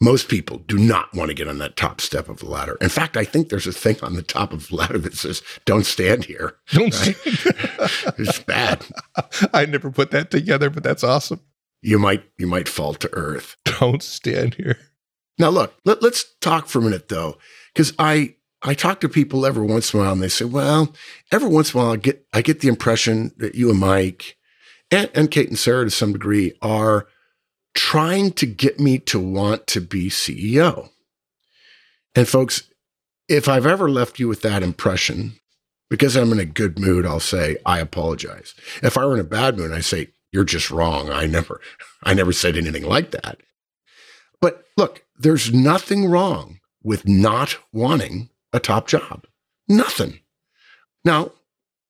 Most 0.00 0.28
people 0.28 0.58
do 0.58 0.76
not 0.76 1.14
want 1.14 1.28
to 1.30 1.34
get 1.34 1.48
on 1.48 1.58
that 1.58 1.76
top 1.76 2.00
step 2.00 2.28
of 2.28 2.40
the 2.40 2.46
ladder. 2.46 2.76
In 2.80 2.88
fact, 2.88 3.16
I 3.16 3.24
think 3.24 3.48
there's 3.48 3.66
a 3.66 3.72
thing 3.72 3.96
on 4.02 4.14
the 4.14 4.22
top 4.22 4.52
of 4.52 4.68
the 4.68 4.76
ladder 4.76 4.98
that 4.98 5.14
says, 5.14 5.42
don't 5.64 5.86
stand 5.86 6.24
here. 6.24 6.56
Don't 6.72 6.94
right? 7.00 7.16
it's 8.18 8.40
bad. 8.40 8.84
I 9.54 9.66
never 9.66 9.90
put 9.90 10.10
that 10.10 10.30
together, 10.30 10.68
but 10.68 10.82
that's 10.82 11.04
awesome. 11.04 11.40
You 11.80 11.98
might 11.98 12.24
you 12.38 12.46
might 12.46 12.68
fall 12.68 12.94
to 12.94 13.12
earth. 13.12 13.56
Don't 13.64 14.02
stand 14.02 14.54
here. 14.54 14.78
Now 15.38 15.50
look, 15.50 15.74
let, 15.84 16.02
let's 16.02 16.24
talk 16.40 16.66
for 16.66 16.78
a 16.78 16.82
minute 16.82 17.08
though, 17.08 17.36
because 17.72 17.92
I 17.98 18.36
I 18.62 18.72
talk 18.72 19.00
to 19.00 19.08
people 19.08 19.44
every 19.44 19.66
once 19.66 19.92
in 19.92 20.00
a 20.00 20.02
while 20.02 20.12
and 20.12 20.22
they 20.22 20.28
say, 20.28 20.46
well, 20.46 20.94
every 21.30 21.50
once 21.50 21.74
in 21.74 21.80
a 21.80 21.82
while 21.82 21.92
I 21.92 21.96
get 21.96 22.26
I 22.32 22.40
get 22.40 22.60
the 22.60 22.68
impression 22.68 23.32
that 23.36 23.54
you 23.54 23.68
and 23.70 23.78
Mike 23.78 24.36
and, 24.90 25.10
and 25.14 25.30
Kate 25.30 25.48
and 25.48 25.58
Sarah 25.58 25.84
to 25.84 25.90
some 25.90 26.12
degree 26.12 26.54
are 26.62 27.06
trying 27.74 28.32
to 28.32 28.46
get 28.46 28.78
me 28.78 28.98
to 28.98 29.18
want 29.18 29.66
to 29.68 29.80
be 29.80 30.08
CEO. 30.08 30.90
And 32.14 32.28
folks, 32.28 32.70
if 33.28 33.48
I've 33.48 33.66
ever 33.66 33.90
left 33.90 34.18
you 34.18 34.28
with 34.28 34.42
that 34.42 34.62
impression, 34.62 35.34
because 35.90 36.16
I'm 36.16 36.32
in 36.32 36.38
a 36.38 36.44
good 36.44 36.78
mood, 36.78 37.04
I'll 37.04 37.20
say, 37.20 37.56
I 37.66 37.80
apologize. 37.80 38.54
If 38.82 38.96
I 38.96 39.04
were 39.04 39.14
in 39.14 39.20
a 39.20 39.24
bad 39.24 39.56
mood, 39.58 39.72
I 39.72 39.80
say, 39.80 40.08
you're 40.32 40.44
just 40.44 40.70
wrong. 40.70 41.10
I 41.10 41.26
never, 41.26 41.60
I 42.02 42.14
never 42.14 42.32
said 42.32 42.56
anything 42.56 42.84
like 42.84 43.12
that. 43.12 43.38
But 44.40 44.64
look, 44.76 45.04
there's 45.16 45.52
nothing 45.52 46.06
wrong 46.06 46.60
with 46.82 47.06
not 47.06 47.56
wanting 47.72 48.30
a 48.52 48.60
top 48.60 48.88
job. 48.88 49.26
Nothing. 49.68 50.20
Now, 51.04 51.32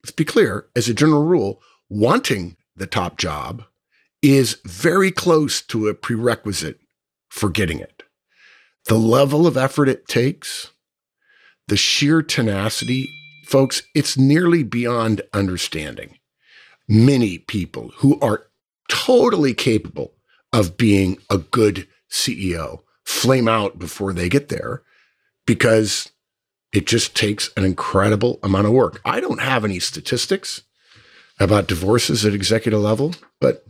let's 0.02 0.12
be 0.12 0.24
clear 0.24 0.66
as 0.76 0.88
a 0.88 0.94
general 0.94 1.24
rule, 1.24 1.62
wanting 1.88 2.56
the 2.76 2.86
top 2.86 3.16
job 3.16 3.64
is 4.24 4.56
very 4.64 5.10
close 5.10 5.60
to 5.60 5.86
a 5.86 5.94
prerequisite 5.94 6.80
for 7.28 7.50
getting 7.50 7.78
it. 7.78 8.04
The 8.86 8.94
level 8.94 9.46
of 9.46 9.58
effort 9.58 9.86
it 9.86 10.08
takes, 10.08 10.70
the 11.68 11.76
sheer 11.76 12.22
tenacity, 12.22 13.06
folks, 13.44 13.82
it's 13.94 14.16
nearly 14.16 14.62
beyond 14.62 15.20
understanding. 15.34 16.18
Many 16.88 17.36
people 17.36 17.92
who 17.96 18.18
are 18.20 18.46
totally 18.88 19.52
capable 19.52 20.14
of 20.54 20.78
being 20.78 21.18
a 21.28 21.36
good 21.36 21.86
CEO 22.10 22.80
flame 23.04 23.46
out 23.46 23.78
before 23.78 24.14
they 24.14 24.30
get 24.30 24.48
there 24.48 24.82
because 25.46 26.12
it 26.72 26.86
just 26.86 27.14
takes 27.14 27.50
an 27.58 27.64
incredible 27.64 28.38
amount 28.42 28.66
of 28.66 28.72
work. 28.72 29.02
I 29.04 29.20
don't 29.20 29.42
have 29.42 29.66
any 29.66 29.80
statistics 29.80 30.62
about 31.38 31.66
divorces 31.66 32.24
at 32.24 32.32
executive 32.32 32.80
level, 32.80 33.14
but 33.38 33.66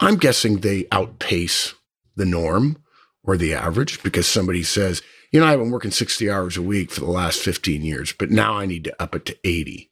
I'm 0.00 0.16
guessing 0.16 0.58
they 0.58 0.86
outpace 0.92 1.74
the 2.16 2.26
norm 2.26 2.82
or 3.24 3.36
the 3.36 3.54
average 3.54 4.02
because 4.02 4.26
somebody 4.26 4.62
says, 4.62 5.02
you 5.32 5.40
know, 5.40 5.46
I've 5.46 5.58
been 5.58 5.70
working 5.70 5.90
60 5.90 6.30
hours 6.30 6.56
a 6.56 6.62
week 6.62 6.90
for 6.90 7.00
the 7.00 7.10
last 7.10 7.40
15 7.40 7.82
years, 7.82 8.12
but 8.12 8.30
now 8.30 8.54
I 8.54 8.66
need 8.66 8.84
to 8.84 9.02
up 9.02 9.14
it 9.14 9.26
to 9.26 9.36
80. 9.44 9.90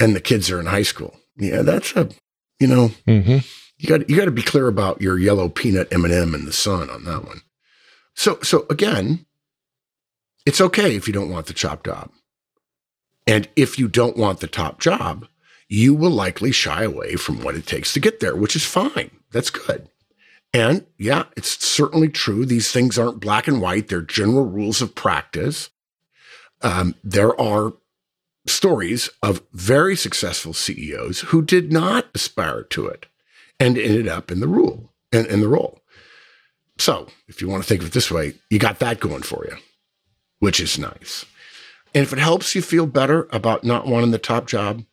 And 0.00 0.14
the 0.14 0.20
kids 0.20 0.50
are 0.50 0.60
in 0.60 0.66
high 0.66 0.82
school. 0.82 1.16
Yeah, 1.36 1.62
that's 1.62 1.94
a, 1.94 2.08
you 2.58 2.66
know, 2.66 2.90
mm-hmm. 3.06 3.38
you 3.78 3.88
got 3.88 4.08
you 4.08 4.16
got 4.16 4.24
to 4.24 4.30
be 4.30 4.42
clear 4.42 4.68
about 4.68 5.00
your 5.00 5.18
yellow 5.18 5.48
peanut 5.48 5.92
M&M 5.92 6.34
and 6.34 6.46
the 6.46 6.52
sun 6.52 6.90
on 6.90 7.04
that 7.04 7.24
one. 7.24 7.42
So 8.14 8.40
so 8.42 8.66
again, 8.70 9.26
it's 10.46 10.60
okay 10.60 10.96
if 10.96 11.06
you 11.06 11.12
don't 11.12 11.30
want 11.30 11.46
the 11.46 11.52
top 11.52 11.84
job. 11.84 12.10
And 13.26 13.48
if 13.54 13.78
you 13.78 13.88
don't 13.88 14.16
want 14.16 14.40
the 14.40 14.46
top 14.46 14.80
job, 14.80 15.28
you 15.68 15.94
will 15.94 16.10
likely 16.10 16.50
shy 16.50 16.82
away 16.82 17.16
from 17.16 17.42
what 17.42 17.54
it 17.54 17.66
takes 17.66 17.92
to 17.92 18.00
get 18.00 18.20
there, 18.20 18.34
which 18.34 18.56
is 18.56 18.64
fine. 18.64 19.10
That's 19.30 19.50
good. 19.50 19.88
And 20.54 20.86
yeah, 20.96 21.24
it's 21.36 21.64
certainly 21.64 22.08
true. 22.08 22.46
These 22.46 22.72
things 22.72 22.98
aren't 22.98 23.20
black 23.20 23.46
and 23.46 23.60
white, 23.60 23.88
they're 23.88 24.00
general 24.00 24.46
rules 24.46 24.80
of 24.80 24.94
practice. 24.94 25.70
Um, 26.62 26.94
there 27.04 27.38
are 27.40 27.74
stories 28.46 29.10
of 29.22 29.42
very 29.52 29.94
successful 29.94 30.54
CEOs 30.54 31.20
who 31.20 31.42
did 31.42 31.70
not 31.70 32.06
aspire 32.14 32.62
to 32.64 32.86
it 32.86 33.06
and 33.60 33.76
ended 33.76 34.08
up 34.08 34.30
in 34.30 34.40
the 34.40 34.48
rule 34.48 34.92
in, 35.12 35.26
in 35.26 35.40
the 35.40 35.48
role. 35.48 35.80
So, 36.78 37.08
if 37.26 37.42
you 37.42 37.48
want 37.48 37.62
to 37.62 37.68
think 37.68 37.82
of 37.82 37.88
it 37.88 37.92
this 37.92 38.10
way, 38.10 38.34
you 38.50 38.58
got 38.58 38.78
that 38.78 39.00
going 39.00 39.22
for 39.22 39.44
you, 39.48 39.56
which 40.38 40.60
is 40.60 40.78
nice. 40.78 41.26
And 41.94 42.04
if 42.04 42.12
it 42.12 42.18
helps 42.18 42.54
you 42.54 42.62
feel 42.62 42.86
better 42.86 43.28
about 43.32 43.64
not 43.64 43.86
wanting 43.86 44.12
the 44.12 44.18
top 44.18 44.46
job, 44.46 44.84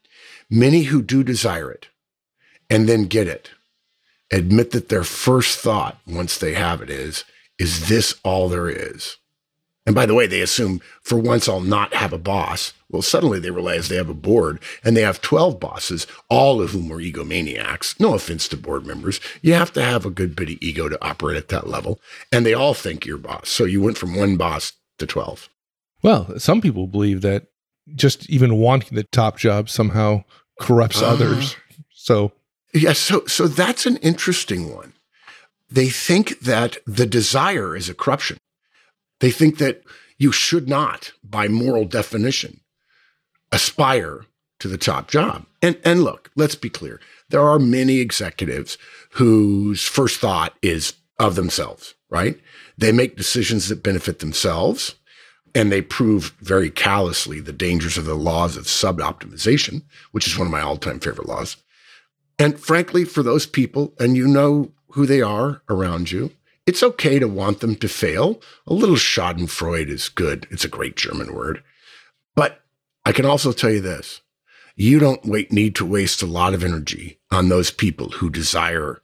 many 0.50 0.84
who 0.84 1.02
do 1.02 1.24
desire 1.24 1.72
it 1.72 1.88
and 2.70 2.88
then 2.88 3.06
get 3.06 3.28
it 3.28 3.52
admit 4.32 4.72
that 4.72 4.90
their 4.90 5.04
first 5.04 5.60
thought 5.60 6.00
once 6.08 6.38
they 6.38 6.54
have 6.54 6.82
it 6.82 6.90
is, 6.90 7.24
is 7.60 7.90
this 7.90 8.16
all 8.24 8.50
there 8.50 8.70
is? 8.70 9.18
And 9.88 9.94
by 9.94 10.08
the 10.08 10.16
way, 10.16 10.26
they 10.26 10.42
assume 10.42 10.82
for 11.04 11.20
once 11.20 11.48
I'll 11.48 11.62
not 11.62 11.94
have 11.94 12.12
a 12.12 12.18
boss. 12.18 12.74
Well, 12.90 13.04
suddenly 13.04 13.40
they 13.40 13.52
realize 13.52 13.88
they 13.88 13.98
have 13.98 14.10
a 14.10 14.16
board 14.16 14.60
and 14.84 14.98
they 14.98 15.02
have 15.02 15.22
12 15.22 15.60
bosses, 15.60 16.08
all 16.28 16.60
of 16.60 16.72
whom 16.72 16.92
are 16.92 16.98
egomaniacs. 16.98 18.00
No 18.00 18.16
offense 18.16 18.48
to 18.48 18.58
board 18.58 18.88
members. 18.88 19.20
You 19.44 19.54
have 19.54 19.72
to 19.74 19.84
have 19.84 20.04
a 20.04 20.10
good 20.10 20.36
bit 20.36 20.50
of 20.50 20.58
ego 20.60 20.90
to 20.90 21.06
operate 21.06 21.38
at 21.38 21.50
that 21.50 21.68
level. 21.68 22.00
And 22.32 22.46
they 22.46 22.54
all 22.56 22.74
think 22.74 23.06
you're 23.06 23.20
boss. 23.20 23.50
So 23.50 23.66
you 23.66 23.80
went 23.80 23.98
from 23.98 24.16
one 24.16 24.38
boss 24.38 24.74
to 24.98 25.06
12. 25.06 25.50
Well, 26.02 26.40
some 26.40 26.62
people 26.62 26.88
believe 26.88 27.22
that 27.22 27.46
just 27.94 28.30
even 28.30 28.58
wanting 28.58 28.96
the 28.96 29.04
top 29.04 29.38
job 29.38 29.70
somehow 29.70 30.24
corrupts 30.60 31.02
uh, 31.02 31.08
others. 31.08 31.56
So 31.94 32.32
yeah, 32.74 32.94
so 32.94 33.26
so 33.26 33.48
that's 33.48 33.86
an 33.86 33.98
interesting 33.98 34.74
one. 34.74 34.94
They 35.70 35.90
think 35.90 36.40
that 36.42 36.78
the 36.86 37.06
desire 37.06 37.76
is 37.76 37.90
a 37.90 37.94
corruption. 37.94 38.38
They 39.20 39.32
think 39.32 39.58
that 39.58 39.84
you 40.18 40.32
should 40.32 40.70
not, 40.70 41.12
by 41.24 41.48
moral 41.48 41.86
definition, 41.86 42.62
aspire 43.52 44.26
to 44.60 44.68
the 44.68 44.78
top 44.78 45.10
job. 45.10 45.46
And 45.62 45.78
and 45.84 46.04
look, 46.04 46.32
let's 46.36 46.56
be 46.56 46.70
clear. 46.70 47.00
There 47.30 47.42
are 47.42 47.60
many 47.60 48.00
executives 48.00 48.78
whose 49.12 49.84
first 49.84 50.20
thought 50.20 50.54
is 50.62 50.94
of 51.18 51.36
themselves, 51.36 51.96
right? 52.10 52.40
They 52.78 52.92
make 52.92 53.18
decisions 53.18 53.70
that 53.70 53.84
benefit 53.84 54.20
themselves 54.20 54.96
and 55.56 55.72
they 55.72 55.82
prove 55.82 56.36
very 56.42 56.70
callously 56.70 57.40
the 57.40 57.54
dangers 57.54 57.98
of 57.98 58.06
the 58.06 58.14
laws 58.14 58.58
of 58.58 58.68
sub-optimization, 58.68 59.84
which 60.12 60.28
is 60.28 60.38
one 60.38 60.46
of 60.46 60.52
my 60.52 60.62
all-time 60.62 61.00
favorite 61.00 61.28
laws. 61.28 61.56
And 62.38 62.60
frankly, 62.60 63.06
for 63.06 63.24
those 63.24 63.46
people, 63.46 63.94
and 63.98 64.18
you 64.18 64.28
know 64.28 64.72
who 64.92 65.06
they 65.06 65.22
are 65.22 65.62
around 65.70 66.12
you, 66.12 66.32
it's 66.66 66.84
okay 66.84 67.20
to 67.20 67.28
want 67.28 67.62
them 67.62 67.76
to 67.78 67.88
fail. 67.88 68.42
A 68.68 68.74
little 68.74 68.96
Schadenfreude 68.96 69.90
is 69.90 70.10
good. 70.10 70.48
It's 70.52 70.66
a 70.66 70.70
great 70.70 70.96
German 70.96 71.34
word. 71.34 71.64
But 72.36 72.62
I 73.06 73.12
can 73.12 73.26
also 73.26 73.52
tell 73.52 73.72
you 73.72 73.82
this 73.82 74.22
you 74.76 75.00
don't 75.00 75.26
wait, 75.26 75.54
need 75.54 75.76
to 75.76 75.86
waste 75.86 76.22
a 76.22 76.28
lot 76.28 76.54
of 76.54 76.64
energy 76.64 77.20
on 77.32 77.48
those 77.48 77.72
people 77.72 78.10
who 78.10 78.30
desire 78.30 79.02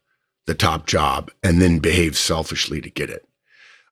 the 0.48 0.56
top 0.56 0.86
job 0.86 1.32
and 1.42 1.62
then 1.62 1.80
behave 1.80 2.18
selfishly 2.18 2.82
to 2.82 2.90
get 2.90 3.10
it. 3.10 3.26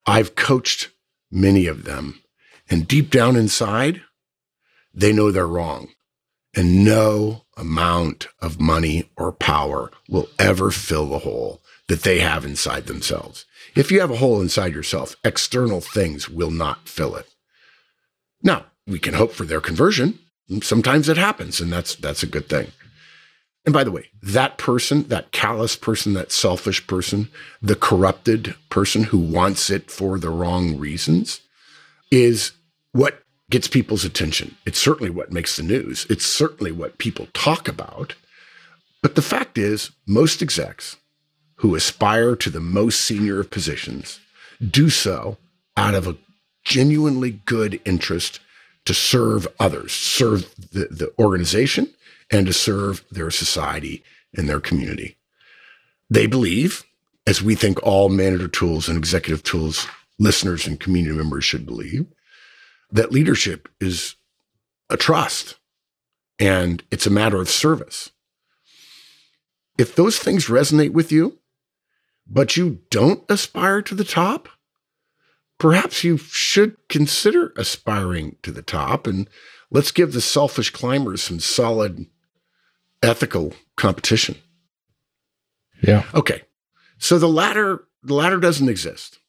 I've 0.06 0.36
coached 0.36 0.90
many 1.32 1.68
of 1.68 1.86
them, 1.86 2.20
and 2.70 2.88
deep 2.88 3.10
down 3.10 3.36
inside, 3.36 4.02
they 4.94 5.14
know 5.14 5.32
they're 5.32 5.48
wrong. 5.48 5.90
And 6.56 6.84
no 6.84 7.44
amount 7.58 8.28
of 8.42 8.60
money 8.60 9.10
or 9.16 9.32
power 9.32 9.92
will 10.08 10.30
ever 10.40 10.72
fill 10.72 11.08
the 11.08 11.20
hole 11.20 11.62
that 11.88 12.02
they 12.02 12.20
have 12.20 12.44
inside 12.44 12.86
themselves. 12.88 13.46
If 13.76 13.92
you 13.92 14.00
have 14.00 14.12
a 14.12 14.18
hole 14.18 14.42
inside 14.42 14.74
yourself, 14.74 15.16
external 15.24 15.82
things 15.82 16.28
will 16.30 16.52
not 16.52 16.88
fill 16.88 17.16
it. 17.16 17.28
Now, 18.42 18.66
we 18.88 19.00
can 19.00 19.14
hope 19.14 19.34
for 19.34 19.46
their 19.46 19.62
conversion. 19.62 20.20
Sometimes 20.62 21.10
it 21.10 21.18
happens, 21.18 21.62
and 21.62 21.72
that's 21.72 21.96
that's 21.96 22.24
a 22.24 22.28
good 22.28 22.50
thing. 22.50 22.72
And 23.66 23.74
by 23.74 23.84
the 23.84 23.92
way, 23.92 24.10
that 24.24 24.58
person, 24.58 25.04
that 25.10 25.32
callous 25.32 25.76
person, 25.76 26.14
that 26.14 26.32
selfish 26.32 26.88
person, 26.88 27.30
the 27.62 27.76
corrupted 27.76 28.56
person 28.70 29.04
who 29.04 29.20
wants 29.20 29.70
it 29.70 29.92
for 29.92 30.18
the 30.18 30.30
wrong 30.30 30.80
reasons 30.80 31.42
is 32.10 32.54
what 32.92 33.24
gets 33.50 33.68
people's 33.68 34.06
attention. 34.06 34.56
It's 34.66 34.80
certainly 34.80 35.10
what 35.10 35.32
makes 35.32 35.56
the 35.56 35.64
news. 35.64 36.06
It's 36.10 36.26
certainly 36.26 36.72
what 36.72 36.98
people 36.98 37.28
talk 37.34 37.68
about. 37.68 38.16
But 39.02 39.16
the 39.16 39.22
fact 39.22 39.58
is, 39.58 39.92
most 40.06 40.42
execs 40.42 40.98
who 41.56 41.76
aspire 41.76 42.36
to 42.36 42.50
the 42.50 42.60
most 42.60 43.02
senior 43.02 43.40
of 43.40 43.50
positions 43.50 44.20
do 44.66 44.90
so 44.90 45.38
out 45.76 45.96
of 45.96 46.08
a 46.08 46.18
genuinely 46.64 47.32
good 47.46 47.82
interest 47.86 48.40
to 48.86 48.94
serve 48.94 49.48
others, 49.60 49.92
serve 49.92 50.54
the, 50.72 50.88
the 50.90 51.12
organization, 51.20 51.90
and 52.32 52.46
to 52.48 52.54
serve 52.54 53.04
their 53.12 53.32
society 53.32 54.04
and 54.36 54.48
their 54.48 54.60
community. 54.60 55.18
They 56.10 56.28
believe, 56.28 56.84
as 57.26 57.42
we 57.42 57.56
think 57.56 57.82
all 57.84 58.10
manager 58.10 58.48
tools 58.48 58.88
and 58.88 58.98
executive 58.98 59.44
tools 59.44 59.88
listeners 60.18 60.68
and 60.68 60.80
community 60.80 61.16
members 61.16 61.46
should 61.46 61.66
believe, 61.66 62.06
that 62.92 63.12
leadership 63.12 63.70
is 63.80 64.16
a 64.90 64.98
trust 64.98 65.56
and 66.40 66.84
it's 66.92 67.06
a 67.06 67.12
matter 67.12 67.40
of 67.40 67.50
service. 67.50 68.12
If 69.78 69.96
those 69.96 70.20
things 70.20 70.48
resonate 70.48 70.92
with 70.92 71.12
you, 71.12 71.40
but 72.28 72.58
you 72.58 72.80
don't 72.90 73.24
aspire 73.30 73.82
to 73.84 73.96
the 73.96 74.04
top, 74.04 74.50
perhaps 75.58 76.04
you 76.04 76.18
should 76.18 76.78
consider 76.88 77.54
aspiring 77.56 78.38
to 78.44 78.52
the 78.52 78.62
top 78.62 79.08
and 79.08 79.30
let's 79.72 79.92
give 79.92 80.14
the 80.14 80.22
selfish 80.22 80.70
climbers 80.72 81.24
some 81.24 81.40
solid 81.40 82.06
ethical 83.02 83.54
competition. 83.76 84.36
Yeah. 85.82 86.06
Okay. 86.14 86.44
So 86.98 87.18
the 87.18 87.30
ladder 87.30 87.86
the 88.04 88.14
ladder 88.14 88.40
doesn't 88.40 88.70
exist 88.70 89.20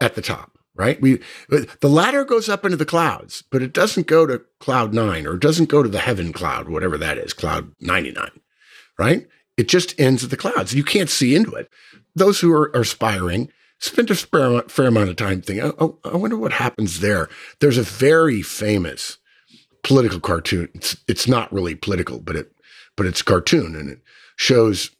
at 0.00 0.14
the 0.14 0.22
top 0.22 0.56
right? 0.80 0.98
We 1.00 1.20
the 1.50 1.88
ladder 1.88 2.24
goes 2.24 2.48
up 2.48 2.64
into 2.64 2.78
the 2.78 2.86
clouds, 2.86 3.44
but 3.50 3.62
it 3.62 3.74
doesn't 3.74 4.06
go 4.06 4.24
to 4.24 4.42
cloud 4.60 4.94
9 4.94 5.26
or 5.26 5.34
it 5.34 5.40
doesn't 5.40 5.68
go 5.68 5.82
to 5.82 5.88
the 5.88 5.98
heaven 5.98 6.32
cloud, 6.32 6.70
whatever 6.70 6.96
that 6.96 7.18
is, 7.18 7.34
cloud 7.34 7.70
99, 7.80 8.30
right? 8.98 9.28
It 9.58 9.68
just 9.68 10.00
ends 10.00 10.24
at 10.24 10.30
the 10.30 10.38
clouds. 10.38 10.74
You 10.74 10.82
can't 10.82 11.10
see 11.10 11.36
into 11.36 11.52
it. 11.52 11.68
Those 12.14 12.40
who 12.40 12.50
are, 12.50 12.70
aspiring 12.72 13.52
spent 13.78 14.10
a 14.10 14.14
fair, 14.14 14.62
fair 14.62 14.86
amount 14.86 15.10
of 15.10 15.16
time 15.16 15.42
thinking, 15.42 15.70
oh, 15.78 15.98
oh, 16.02 16.10
I 16.10 16.16
wonder 16.16 16.38
what 16.38 16.52
happens 16.52 17.00
there. 17.00 17.28
There's 17.60 17.78
a 17.78 17.82
very 17.82 18.40
famous 18.40 19.18
political 19.82 20.18
cartoon. 20.18 20.70
It's, 20.74 20.96
it's 21.06 21.28
not 21.28 21.52
really 21.52 21.74
political, 21.74 22.20
but 22.20 22.36
it 22.36 22.52
but 22.96 23.06
it's 23.06 23.20
a 23.20 23.24
cartoon 23.24 23.76
and 23.76 23.90
it 23.90 24.00
shows 24.36 24.90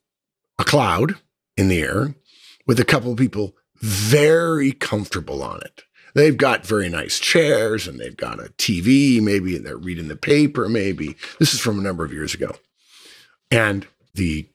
a 0.58 0.64
cloud 0.64 1.16
in 1.56 1.68
the 1.68 1.80
air 1.80 2.14
with 2.66 2.78
a 2.78 2.84
couple 2.84 3.12
of 3.12 3.18
people 3.18 3.56
very 3.80 4.72
comfortable 4.72 5.42
on 5.42 5.60
it. 5.62 5.82
They've 6.14 6.36
got 6.36 6.66
very 6.66 6.88
nice 6.88 7.18
chairs 7.18 7.86
and 7.86 7.98
they've 7.98 8.16
got 8.16 8.40
a 8.40 8.50
TV, 8.58 9.20
maybe 9.20 9.58
they're 9.58 9.76
reading 9.76 10.08
the 10.08 10.16
paper, 10.16 10.68
maybe. 10.68 11.16
This 11.38 11.54
is 11.54 11.60
from 11.60 11.78
a 11.78 11.82
number 11.82 12.04
of 12.04 12.12
years 12.12 12.34
ago. 12.34 12.56
And 13.50 13.86
the 14.14 14.48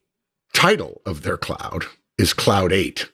title 0.54 1.02
of 1.06 1.22
their 1.22 1.38
cloud 1.38 1.86
is 2.18 2.34
Cloud 2.34 2.72
8. 2.72 3.10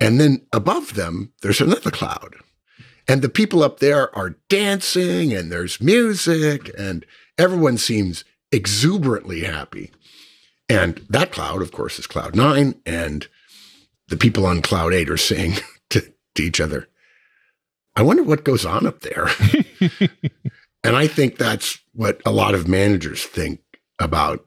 And 0.00 0.20
then 0.20 0.46
above 0.52 0.94
them, 0.94 1.32
there's 1.42 1.60
another 1.60 1.90
cloud. 1.90 2.34
And 3.06 3.22
the 3.22 3.28
people 3.28 3.62
up 3.62 3.80
there 3.80 4.14
are 4.16 4.36
dancing 4.48 5.32
and 5.32 5.50
there's 5.50 5.80
music 5.80 6.70
and 6.78 7.04
everyone 7.38 7.78
seems 7.78 8.24
exuberantly 8.50 9.42
happy. 9.42 9.92
And 10.68 11.04
that 11.08 11.32
cloud, 11.32 11.62
of 11.62 11.72
course, 11.72 11.98
is 11.98 12.06
Cloud 12.06 12.34
9. 12.34 12.80
And 12.86 13.28
the 14.12 14.18
people 14.18 14.44
on 14.44 14.60
Cloud 14.60 14.92
8 14.92 15.08
are 15.08 15.16
saying 15.16 15.54
to, 15.90 16.02
to 16.34 16.42
each 16.42 16.60
other, 16.60 16.86
I 17.96 18.02
wonder 18.02 18.22
what 18.22 18.44
goes 18.44 18.66
on 18.66 18.86
up 18.86 19.00
there. 19.00 19.28
and 20.84 20.94
I 20.94 21.06
think 21.06 21.38
that's 21.38 21.78
what 21.94 22.20
a 22.26 22.30
lot 22.30 22.54
of 22.54 22.68
managers 22.68 23.24
think 23.24 23.60
about 23.98 24.46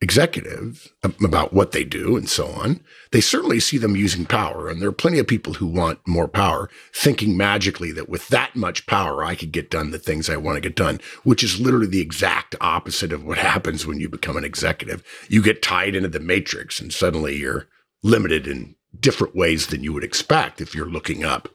executives, 0.00 0.88
about 1.02 1.52
what 1.52 1.72
they 1.72 1.84
do 1.84 2.16
and 2.16 2.26
so 2.26 2.46
on. 2.46 2.80
They 3.12 3.20
certainly 3.20 3.60
see 3.60 3.76
them 3.76 3.96
using 3.96 4.24
power. 4.24 4.68
And 4.68 4.80
there 4.80 4.88
are 4.88 4.92
plenty 4.92 5.18
of 5.18 5.26
people 5.26 5.54
who 5.54 5.66
want 5.66 6.00
more 6.08 6.26
power, 6.26 6.70
thinking 6.94 7.36
magically 7.36 7.92
that 7.92 8.08
with 8.08 8.28
that 8.28 8.56
much 8.56 8.86
power, 8.86 9.22
I 9.22 9.34
could 9.34 9.52
get 9.52 9.70
done 9.70 9.90
the 9.90 9.98
things 9.98 10.30
I 10.30 10.38
want 10.38 10.56
to 10.56 10.62
get 10.62 10.74
done, 10.74 11.00
which 11.22 11.44
is 11.44 11.60
literally 11.60 11.86
the 11.86 12.00
exact 12.00 12.56
opposite 12.62 13.12
of 13.12 13.24
what 13.24 13.38
happens 13.52 13.86
when 13.86 14.00
you 14.00 14.08
become 14.08 14.38
an 14.38 14.44
executive. 14.44 15.04
You 15.28 15.42
get 15.42 15.62
tied 15.62 15.94
into 15.94 16.08
the 16.08 16.18
matrix 16.18 16.80
and 16.80 16.92
suddenly 16.92 17.36
you're 17.36 17.68
limited 18.02 18.46
in 18.46 18.74
different 18.98 19.34
ways 19.34 19.68
than 19.68 19.82
you 19.82 19.92
would 19.92 20.04
expect 20.04 20.60
if 20.60 20.74
you're 20.74 20.86
looking 20.86 21.24
up 21.24 21.48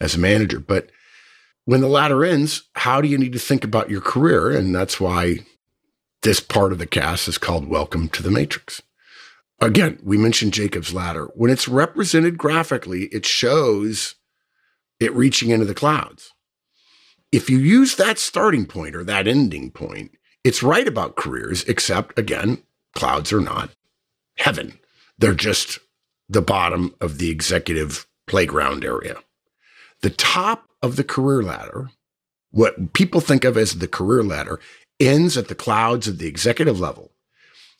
as 0.00 0.14
a 0.14 0.20
manager. 0.20 0.60
But 0.60 0.90
when 1.64 1.80
the 1.80 1.88
ladder 1.88 2.24
ends, 2.24 2.64
how 2.74 3.00
do 3.00 3.08
you 3.08 3.18
need 3.18 3.32
to 3.32 3.38
think 3.38 3.64
about 3.64 3.90
your 3.90 4.00
career? 4.00 4.50
And 4.50 4.74
that's 4.74 5.00
why 5.00 5.40
this 6.22 6.40
part 6.40 6.72
of 6.72 6.78
the 6.78 6.86
cast 6.86 7.28
is 7.28 7.38
called 7.38 7.68
Welcome 7.68 8.08
to 8.10 8.22
the 8.22 8.30
Matrix. 8.30 8.82
Again, 9.60 9.98
we 10.02 10.16
mentioned 10.16 10.52
Jacob's 10.52 10.92
ladder. 10.92 11.30
When 11.34 11.50
it's 11.50 11.68
represented 11.68 12.38
graphically, 12.38 13.04
it 13.06 13.24
shows 13.24 14.16
it 15.00 15.14
reaching 15.14 15.50
into 15.50 15.64
the 15.64 15.74
clouds. 15.74 16.32
If 17.32 17.50
you 17.50 17.58
use 17.58 17.96
that 17.96 18.18
starting 18.18 18.66
point 18.66 18.94
or 18.94 19.04
that 19.04 19.26
ending 19.26 19.70
point, 19.70 20.12
it's 20.44 20.62
right 20.62 20.86
about 20.86 21.16
careers, 21.16 21.64
except 21.64 22.18
again, 22.18 22.62
clouds 22.94 23.32
are 23.32 23.40
not 23.40 23.70
heaven. 24.36 24.78
They're 25.18 25.34
just 25.34 25.78
the 26.34 26.42
bottom 26.42 26.94
of 27.00 27.18
the 27.18 27.30
executive 27.30 28.06
playground 28.26 28.84
area. 28.84 29.16
The 30.02 30.10
top 30.10 30.68
of 30.82 30.96
the 30.96 31.04
career 31.04 31.42
ladder, 31.42 31.90
what 32.50 32.92
people 32.92 33.20
think 33.20 33.44
of 33.44 33.56
as 33.56 33.78
the 33.78 33.88
career 33.88 34.22
ladder, 34.22 34.60
ends 35.00 35.38
at 35.38 35.48
the 35.48 35.54
clouds 35.54 36.06
of 36.06 36.18
the 36.18 36.26
executive 36.26 36.78
level. 36.78 37.12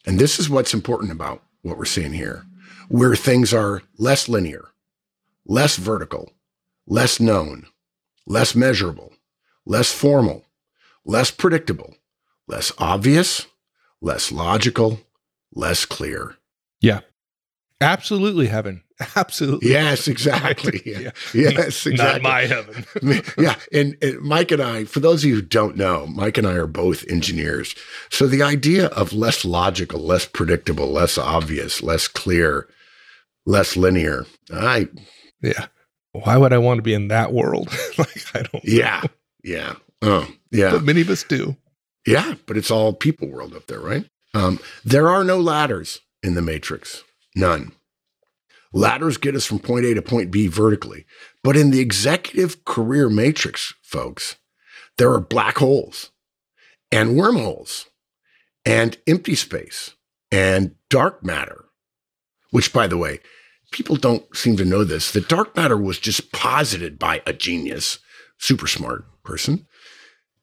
And 0.06 0.18
this 0.18 0.38
is 0.38 0.48
what's 0.48 0.72
important 0.72 1.12
about 1.12 1.42
what 1.62 1.76
we're 1.76 1.84
seeing 1.84 2.12
here, 2.12 2.46
where 2.88 3.16
things 3.16 3.52
are 3.52 3.82
less 3.98 4.28
linear, 4.28 4.68
less 5.44 5.76
vertical, 5.76 6.32
less 6.86 7.20
known, 7.20 7.66
less 8.26 8.54
measurable, 8.54 9.12
less 9.66 9.92
formal, 9.92 10.44
less 11.04 11.30
predictable, 11.30 11.96
less 12.46 12.72
obvious, 12.78 13.46
less 14.00 14.30
logical, 14.30 15.00
less 15.52 15.84
clear. 15.84 16.36
Yeah. 16.80 17.00
Absolutely 17.80 18.46
heaven. 18.46 18.82
Absolutely. 19.16 19.70
Yes, 19.70 20.08
exactly. 20.08 20.80
Yeah. 20.94 21.10
Yes, 21.32 21.86
exactly. 21.86 21.96
Not 21.96 22.22
my 22.22 22.42
heaven. 22.42 22.84
yeah. 23.38 23.56
And, 23.72 23.96
and, 24.02 24.20
Mike 24.20 24.50
and 24.52 24.62
I, 24.62 24.84
for 24.84 25.00
those 25.00 25.24
of 25.24 25.28
you 25.28 25.36
who 25.36 25.42
don't 25.42 25.76
know, 25.76 26.06
Mike 26.06 26.38
and 26.38 26.46
I 26.46 26.54
are 26.54 26.66
both 26.66 27.08
engineers. 27.08 27.74
So 28.10 28.26
the 28.26 28.42
idea 28.42 28.86
of 28.88 29.12
less 29.12 29.44
logical, 29.44 30.00
less 30.00 30.26
predictable, 30.26 30.88
less 30.88 31.18
obvious, 31.18 31.82
less 31.82 32.06
clear, 32.06 32.68
less 33.46 33.76
linear, 33.76 34.26
I. 34.52 34.88
Yeah. 35.42 35.66
Why 36.12 36.36
would 36.36 36.52
I 36.52 36.58
want 36.58 36.78
to 36.78 36.82
be 36.82 36.94
in 36.94 37.08
that 37.08 37.32
world? 37.32 37.68
like, 37.98 38.24
I 38.34 38.42
don't. 38.42 38.64
Yeah. 38.64 39.00
Know. 39.02 39.10
Yeah. 39.42 39.74
Oh, 40.02 40.28
yeah. 40.50 40.70
But 40.72 40.84
many 40.84 41.00
of 41.00 41.10
us 41.10 41.24
do. 41.24 41.56
Yeah. 42.06 42.34
But 42.46 42.56
it's 42.56 42.70
all 42.70 42.92
people 42.92 43.28
world 43.28 43.54
up 43.54 43.66
there, 43.66 43.80
right? 43.80 44.04
Um, 44.34 44.60
there 44.84 45.08
are 45.08 45.24
no 45.24 45.40
ladders 45.40 46.00
in 46.22 46.34
the 46.34 46.42
Matrix. 46.42 47.02
None. 47.34 47.72
Ladders 48.72 49.18
get 49.18 49.36
us 49.36 49.46
from 49.46 49.60
point 49.60 49.84
A 49.84 49.94
to 49.94 50.02
point 50.02 50.30
B 50.30 50.48
vertically. 50.48 51.06
But 51.42 51.56
in 51.56 51.70
the 51.70 51.80
executive 51.80 52.64
career 52.64 53.08
matrix, 53.08 53.74
folks, 53.82 54.36
there 54.98 55.12
are 55.12 55.20
black 55.20 55.58
holes 55.58 56.10
and 56.90 57.16
wormholes 57.16 57.86
and 58.64 58.98
empty 59.06 59.34
space 59.34 59.94
and 60.32 60.74
dark 60.90 61.24
matter, 61.24 61.66
which, 62.50 62.72
by 62.72 62.86
the 62.86 62.98
way, 62.98 63.20
people 63.70 63.96
don't 63.96 64.24
seem 64.36 64.56
to 64.56 64.64
know 64.64 64.84
this. 64.84 65.12
The 65.12 65.20
dark 65.20 65.56
matter 65.56 65.76
was 65.76 65.98
just 65.98 66.32
posited 66.32 66.98
by 66.98 67.22
a 67.26 67.32
genius, 67.32 67.98
super 68.38 68.66
smart 68.66 69.04
person, 69.22 69.66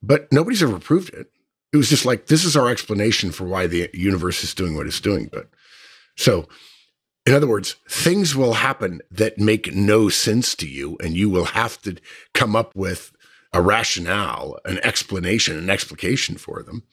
but 0.02 0.32
nobody's 0.32 0.64
ever 0.64 0.80
proved 0.80 1.14
it. 1.14 1.28
It 1.74 1.78
was 1.78 1.90
just 1.90 2.06
like, 2.06 2.28
this 2.28 2.44
is 2.44 2.58
our 2.58 2.70
explanation 2.70 3.32
for 3.32 3.46
why 3.46 3.68
the 3.68 3.90
universe 3.94 4.44
is 4.44 4.54
doing 4.54 4.76
what 4.76 4.88
it's 4.88 5.00
doing. 5.00 5.30
But 5.32 5.50
so 6.18 6.48
in 7.26 7.34
other 7.34 7.48
words, 7.48 7.76
things 7.88 8.36
will 8.36 8.54
happen 8.54 9.02
that 9.12 9.38
make 9.38 9.74
no 9.74 10.10
sense 10.10 10.56
to 10.56 10.68
you, 10.68 10.98
and 11.04 11.16
you 11.16 11.30
will 11.30 11.46
have 11.46 11.82
to 11.84 11.98
come 12.34 12.56
up 12.56 12.76
with 12.76 13.12
a 13.54 13.62
rationale, 13.62 14.58
an 14.66 14.80
explanation, 14.84 15.58
an 15.58 15.70
explication 15.70 16.36
for 16.36 16.64
them. 16.64 16.84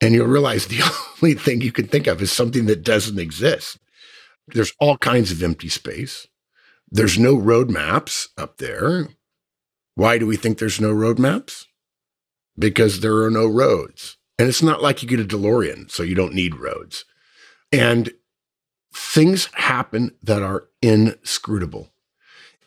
And 0.00 0.14
you'll 0.14 0.26
realize 0.26 0.66
the 0.66 0.82
only 1.22 1.34
thing 1.34 1.60
you 1.60 1.72
can 1.72 1.86
think 1.86 2.06
of 2.06 2.20
is 2.20 2.32
something 2.32 2.66
that 2.66 2.82
doesn't 2.82 3.18
exist. 3.18 3.78
There's 4.48 4.74
all 4.78 4.98
kinds 4.98 5.30
of 5.30 5.42
empty 5.42 5.68
space. 5.68 6.26
There's 6.90 7.18
no 7.18 7.36
roadmaps 7.36 8.28
up 8.36 8.58
there. 8.58 9.08
Why 9.94 10.18
do 10.18 10.26
we 10.26 10.36
think 10.36 10.58
there's 10.58 10.80
no 10.80 10.92
roadmaps? 10.92 11.66
Because 12.58 13.00
there 13.00 13.22
are 13.22 13.30
no 13.30 13.46
roads. 13.46 14.16
And 14.38 14.48
it's 14.48 14.62
not 14.62 14.82
like 14.82 15.02
you 15.02 15.08
get 15.08 15.20
a 15.20 15.24
DeLorean, 15.24 15.90
so 15.90 16.02
you 16.02 16.14
don't 16.14 16.34
need 16.34 16.56
roads. 16.56 17.04
And 17.70 18.12
things 18.92 19.48
happen 19.54 20.14
that 20.22 20.42
are 20.42 20.68
inscrutable. 20.82 21.90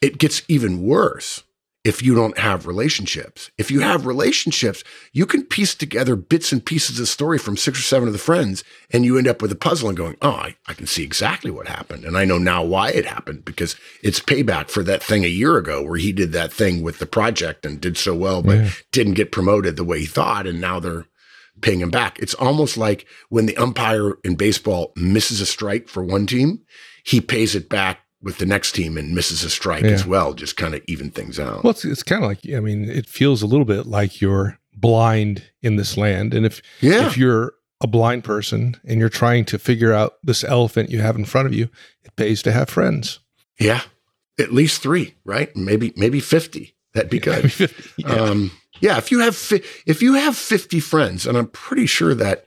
It 0.02 0.18
gets 0.18 0.42
even 0.48 0.84
worse 0.84 1.44
if 1.84 2.02
you 2.02 2.16
don't 2.16 2.38
have 2.38 2.66
relationships. 2.66 3.52
If 3.58 3.70
you 3.70 3.82
have 3.82 4.06
relationships, 4.06 4.84
you 5.12 5.26
can 5.26 5.44
piece 5.44 5.76
together 5.76 6.16
bits 6.16 6.54
and 6.54 6.66
pieces 6.66 6.98
of 7.00 7.10
story 7.10 7.38
from 7.38 7.58
six 7.58 7.80
or 7.80 7.84
seven 7.84 8.08
of 8.08 8.14
the 8.14 8.20
friends, 8.20 8.64
and 8.92 9.04
you 9.04 9.18
end 9.18 9.28
up 9.28 9.42
with 9.42 9.52
a 9.52 9.56
puzzle 9.56 9.90
and 9.90 9.98
going, 9.98 10.16
Oh, 10.22 10.32
I, 10.32 10.56
I 10.66 10.74
can 10.74 10.88
see 10.88 11.04
exactly 11.04 11.52
what 11.52 11.68
happened. 11.68 12.06
And 12.06 12.18
I 12.18 12.24
know 12.24 12.38
now 12.38 12.64
why 12.64 12.92
it 12.92 13.06
happened 13.06 13.44
because 13.44 13.76
it's 14.02 14.22
payback 14.22 14.70
for 14.70 14.82
that 14.84 15.04
thing 15.04 15.26
a 15.26 15.30
year 15.30 15.58
ago 15.58 15.84
where 15.84 15.98
he 15.98 16.14
did 16.14 16.32
that 16.32 16.54
thing 16.54 16.82
with 16.82 17.00
the 17.00 17.06
project 17.06 17.66
and 17.66 17.82
did 17.82 17.98
so 17.98 18.16
well, 18.16 18.42
but 18.42 18.58
yeah. 18.58 18.70
didn't 18.92 19.16
get 19.16 19.34
promoted 19.34 19.76
the 19.76 19.84
way 19.84 20.00
he 20.00 20.06
thought. 20.06 20.48
And 20.48 20.62
now 20.62 20.80
they're 20.80 21.06
paying 21.64 21.80
him 21.80 21.90
back. 21.90 22.20
It's 22.20 22.36
almost 22.36 22.78
like 22.78 23.08
when 23.30 23.48
the 23.48 23.58
umpire 23.58 24.18
in 24.24 24.36
baseball 24.36 24.94
misses 24.96 25.42
a 25.42 25.46
strike 25.46 25.88
for 25.88 26.04
one 26.04 26.28
team, 26.28 26.62
he 27.04 27.22
pays 27.22 27.56
it 27.56 27.70
back 27.70 28.00
with 28.22 28.38
the 28.38 28.46
next 28.46 28.74
team 28.74 28.98
and 28.98 29.16
misses 29.16 29.44
a 29.44 29.50
strike 29.50 29.84
yeah. 29.84 29.92
as 29.92 30.06
well, 30.06 30.34
just 30.34 30.56
kind 30.56 30.76
of 30.76 30.82
even 30.88 31.10
things 31.10 31.40
out. 31.40 31.64
Well, 31.64 31.72
it's, 31.72 31.84
it's 31.84 32.04
kind 32.04 32.24
of 32.24 32.30
like, 32.30 32.40
I 32.56 32.60
mean, 32.60 32.90
it 32.90 33.08
feels 33.08 33.42
a 33.42 33.48
little 33.48 33.66
bit 33.66 33.86
like 33.86 34.22
you're 34.22 34.60
blind 34.76 35.44
in 35.62 35.76
this 35.76 35.98
land. 35.98 36.34
And 36.34 36.46
if, 36.46 36.62
yeah. 36.82 37.08
if 37.08 37.18
you're 37.18 37.54
a 37.82 37.88
blind 37.88 38.24
person 38.24 38.76
and 38.86 39.00
you're 39.00 39.10
trying 39.10 39.44
to 39.46 39.60
figure 39.60 39.92
out 39.92 40.14
this 40.24 40.44
elephant 40.44 40.90
you 40.90 41.02
have 41.02 41.16
in 41.16 41.26
front 41.26 41.48
of 41.48 41.54
you, 41.54 41.70
it 42.04 42.16
pays 42.16 42.42
to 42.44 42.52
have 42.52 42.70
friends. 42.70 43.20
Yeah. 43.60 43.82
At 44.40 44.54
least 44.54 44.82
three, 44.82 45.16
right? 45.26 45.54
Maybe, 45.56 45.94
maybe 45.98 46.20
50. 46.20 46.76
That'd 46.94 47.10
be 47.10 47.20
good. 47.20 47.52
yeah. 47.98 48.08
Um, 48.08 48.52
yeah, 48.84 48.98
if 48.98 49.12
you 49.12 49.20
have 49.22 49.34
fi- 49.38 49.64
if 49.86 50.02
you 50.02 50.16
have 50.16 50.36
50 50.36 50.82
friends, 50.82 51.26
and 51.26 51.38
I'm 51.38 51.48
pretty 51.48 51.86
sure 51.86 52.14
that 52.16 52.46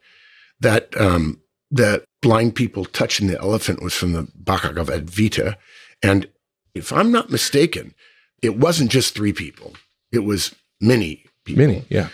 that 0.61 0.94
um, 1.01 1.40
that 1.70 2.05
blind 2.20 2.55
people 2.55 2.85
touching 2.85 3.27
the 3.27 3.40
elephant 3.40 3.83
was 3.83 3.94
from 3.94 4.12
the 4.12 4.29
Bhagavad 4.35 5.11
Gita, 5.11 5.57
and 6.03 6.29
if 6.75 6.92
I'm 6.92 7.11
not 7.11 7.31
mistaken, 7.31 7.94
it 8.42 8.59
wasn't 8.59 8.90
just 8.90 9.14
three 9.14 9.33
people; 9.33 9.77
it 10.12 10.25
was 10.25 10.55
many 10.79 11.25
people. 11.44 11.66
Many, 11.66 11.85
yeah. 11.88 12.09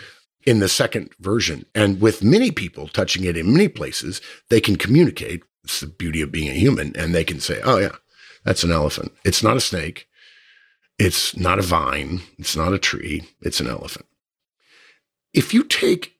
In 0.45 0.59
the 0.59 0.69
second 0.69 1.09
version, 1.19 1.65
and 1.75 1.99
with 1.99 2.23
many 2.23 2.49
people 2.49 2.87
touching 2.87 3.25
it 3.25 3.35
in 3.35 3.51
many 3.51 3.67
places, 3.67 4.21
they 4.49 4.61
can 4.61 4.77
communicate. 4.77 5.43
It's 5.65 5.81
the 5.81 5.87
beauty 5.87 6.21
of 6.21 6.31
being 6.31 6.49
a 6.49 6.53
human, 6.53 6.95
and 6.95 7.13
they 7.13 7.25
can 7.25 7.41
say, 7.41 7.59
"Oh 7.61 7.77
yeah, 7.77 7.95
That's 8.45 8.63
an 8.63 8.71
elephant. 8.71 9.11
It's 9.25 9.43
not 9.43 9.57
a 9.57 9.61
snake. 9.61 10.07
It's 10.97 11.35
not 11.35 11.59
a 11.59 11.61
vine. 11.61 12.21
It's 12.39 12.55
not 12.55 12.71
a 12.71 12.79
tree. 12.79 13.23
It's 13.41 13.59
an 13.59 13.67
elephant. 13.67 14.05
If 15.33 15.53
you 15.53 15.63
take, 15.63 16.15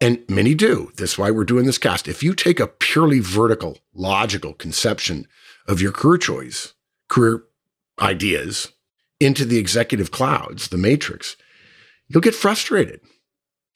and 0.00 0.24
many 0.28 0.54
do, 0.54 0.90
that's 0.96 1.18
why 1.18 1.30
we're 1.30 1.44
doing 1.44 1.66
this 1.66 1.78
cast. 1.78 2.08
If 2.08 2.22
you 2.22 2.34
take 2.34 2.58
a 2.58 2.66
purely 2.66 3.20
vertical, 3.20 3.78
logical 3.94 4.54
conception 4.54 5.28
of 5.66 5.80
your 5.80 5.92
career 5.92 6.18
choice, 6.18 6.72
career 7.08 7.44
ideas 8.00 8.72
into 9.20 9.44
the 9.44 9.58
executive 9.58 10.10
clouds, 10.10 10.68
the 10.68 10.78
matrix, 10.78 11.36
you'll 12.08 12.22
get 12.22 12.34
frustrated. 12.34 13.00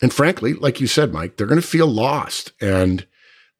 And 0.02 0.12
frankly, 0.12 0.54
like 0.54 0.80
you 0.80 0.86
said, 0.86 1.12
Mike, 1.12 1.36
they're 1.36 1.46
going 1.46 1.60
to 1.60 1.66
feel 1.66 1.86
lost. 1.86 2.52
And 2.60 3.06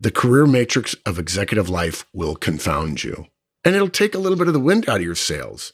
the 0.00 0.10
career 0.10 0.46
matrix 0.46 0.94
of 1.06 1.18
executive 1.18 1.68
life 1.68 2.06
will 2.12 2.36
confound 2.36 3.04
you. 3.04 3.26
And 3.64 3.74
it'll 3.74 3.88
take 3.88 4.14
a 4.14 4.18
little 4.18 4.36
bit 4.38 4.48
of 4.48 4.54
the 4.54 4.60
wind 4.60 4.88
out 4.88 4.98
of 4.98 5.02
your 5.02 5.14
sails. 5.14 5.72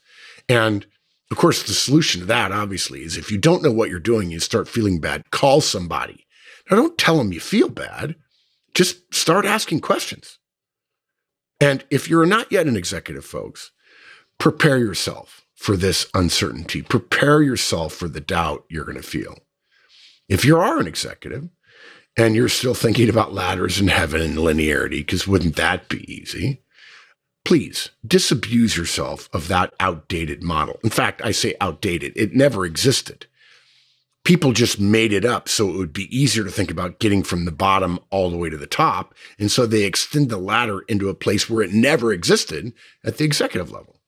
And 0.49 0.87
of 1.33 1.39
course, 1.39 1.63
the 1.63 1.73
solution 1.73 2.21
to 2.21 2.27
that, 2.27 2.53
obviously, 2.53 3.03
is 3.03 3.17
if 3.17 3.33
you 3.33 3.39
don't 3.39 3.63
know 3.63 3.73
what 3.73 3.89
you're 3.89 3.99
doing, 3.99 4.31
you 4.31 4.39
start 4.39 4.69
feeling 4.69 5.01
bad, 5.01 5.31
call 5.31 5.63
somebody. 5.63 6.27
Now, 6.71 6.77
don't 6.77 6.99
tell 6.99 7.17
them 7.17 7.33
you 7.33 7.41
feel 7.41 7.71
bad. 7.71 8.17
Just 8.75 9.15
start 9.15 9.47
asking 9.47 9.81
questions. 9.81 10.39
And 11.59 11.85
if 11.91 12.07
you're 12.07 12.27
not 12.27 12.53
yet 12.53 12.67
an 12.67 12.77
executive, 12.77 13.25
folks, 13.25 13.71
prepare 14.37 14.77
yourself 14.77 15.47
for 15.55 15.75
this 15.75 16.07
uncertainty. 16.13 16.83
Prepare 16.83 17.41
yourself 17.41 17.95
for 17.95 18.09
the 18.09 18.21
doubt 18.21 18.67
you're 18.69 18.85
going 18.85 19.01
to 19.01 19.03
feel. 19.03 19.39
If 20.29 20.45
you 20.45 20.59
are 20.59 20.79
an 20.79 20.87
executive 20.87 21.49
and 22.15 22.35
you're 22.35 22.51
still 22.51 22.75
thinking 22.75 23.09
about 23.09 23.33
ladders 23.33 23.81
in 23.81 23.89
heaven 23.89 24.21
and 24.21 24.37
linearity, 24.37 24.99
because 24.99 25.27
wouldn't 25.27 25.57
that 25.57 25.89
be 25.89 26.13
easy? 26.13 26.62
Please 27.45 27.91
disabuse 28.07 28.77
yourself 28.77 29.29
of 29.33 29.49
that 29.49 29.75
outdated 29.81 30.43
model. 30.43 30.79
In 30.85 30.91
fact, 30.91 31.21
I 31.25 31.33
say 31.33 31.55
outdated, 31.61 32.13
it 32.15 32.35
never 32.35 32.65
existed. 32.65 33.27
People 34.25 34.53
just 34.53 34.79
made 34.79 35.13
it 35.13 35.25
up 35.25 35.49
so 35.49 35.69
it 35.69 35.77
would 35.77 35.93
be 35.93 36.17
easier 36.17 36.45
to 36.45 36.51
think 36.51 36.71
about 36.71 37.01
getting 37.01 37.25
from 37.25 37.45
the 37.45 37.51
bottom 37.51 37.99
all 38.11 38.31
the 38.31 38.37
way 38.37 38.49
to 38.49 38.57
the 38.57 38.69
top. 38.69 39.15
And 39.39 39.51
so 39.51 39.67
they 39.67 39.83
extend 39.83 40.29
the 40.29 40.37
ladder 40.37 40.83
into 40.83 41.09
a 41.09 41.15
place 41.15 41.51
where 41.51 41.65
it 41.65 41.73
never 41.73 42.13
existed 42.13 42.73
at 43.05 43.17
the 43.17 43.25
executive 43.25 43.73
level. 43.73 43.99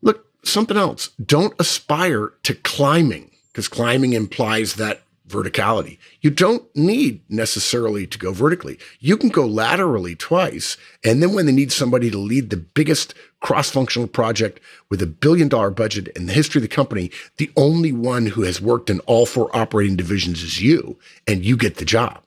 Look, 0.00 0.24
something 0.42 0.78
else. 0.78 1.10
Don't 1.22 1.54
aspire 1.58 2.32
to 2.44 2.54
climbing 2.54 3.32
because 3.52 3.68
climbing 3.68 4.14
implies 4.14 4.76
that 4.76 5.02
verticality. 5.28 5.98
You 6.20 6.30
don't 6.30 6.64
need 6.76 7.20
necessarily 7.28 8.06
to 8.06 8.18
go 8.18 8.32
vertically. 8.32 8.78
You 9.00 9.16
can 9.16 9.28
go 9.28 9.46
laterally 9.46 10.14
twice. 10.14 10.76
And 11.04 11.22
then 11.22 11.32
when 11.32 11.46
they 11.46 11.52
need 11.52 11.72
somebody 11.72 12.10
to 12.10 12.18
lead 12.18 12.50
the 12.50 12.56
biggest 12.56 13.14
cross 13.40 13.70
functional 13.70 14.08
project 14.08 14.60
with 14.88 15.02
a 15.02 15.06
billion 15.06 15.48
dollar 15.48 15.70
budget 15.70 16.08
in 16.08 16.26
the 16.26 16.32
history 16.32 16.60
of 16.60 16.62
the 16.62 16.74
company, 16.74 17.10
the 17.38 17.50
only 17.56 17.92
one 17.92 18.26
who 18.26 18.42
has 18.42 18.60
worked 18.60 18.88
in 18.88 19.00
all 19.00 19.26
four 19.26 19.54
operating 19.56 19.96
divisions 19.96 20.42
is 20.42 20.62
you, 20.62 20.98
and 21.26 21.44
you 21.44 21.56
get 21.56 21.76
the 21.76 21.84
job. 21.84 22.22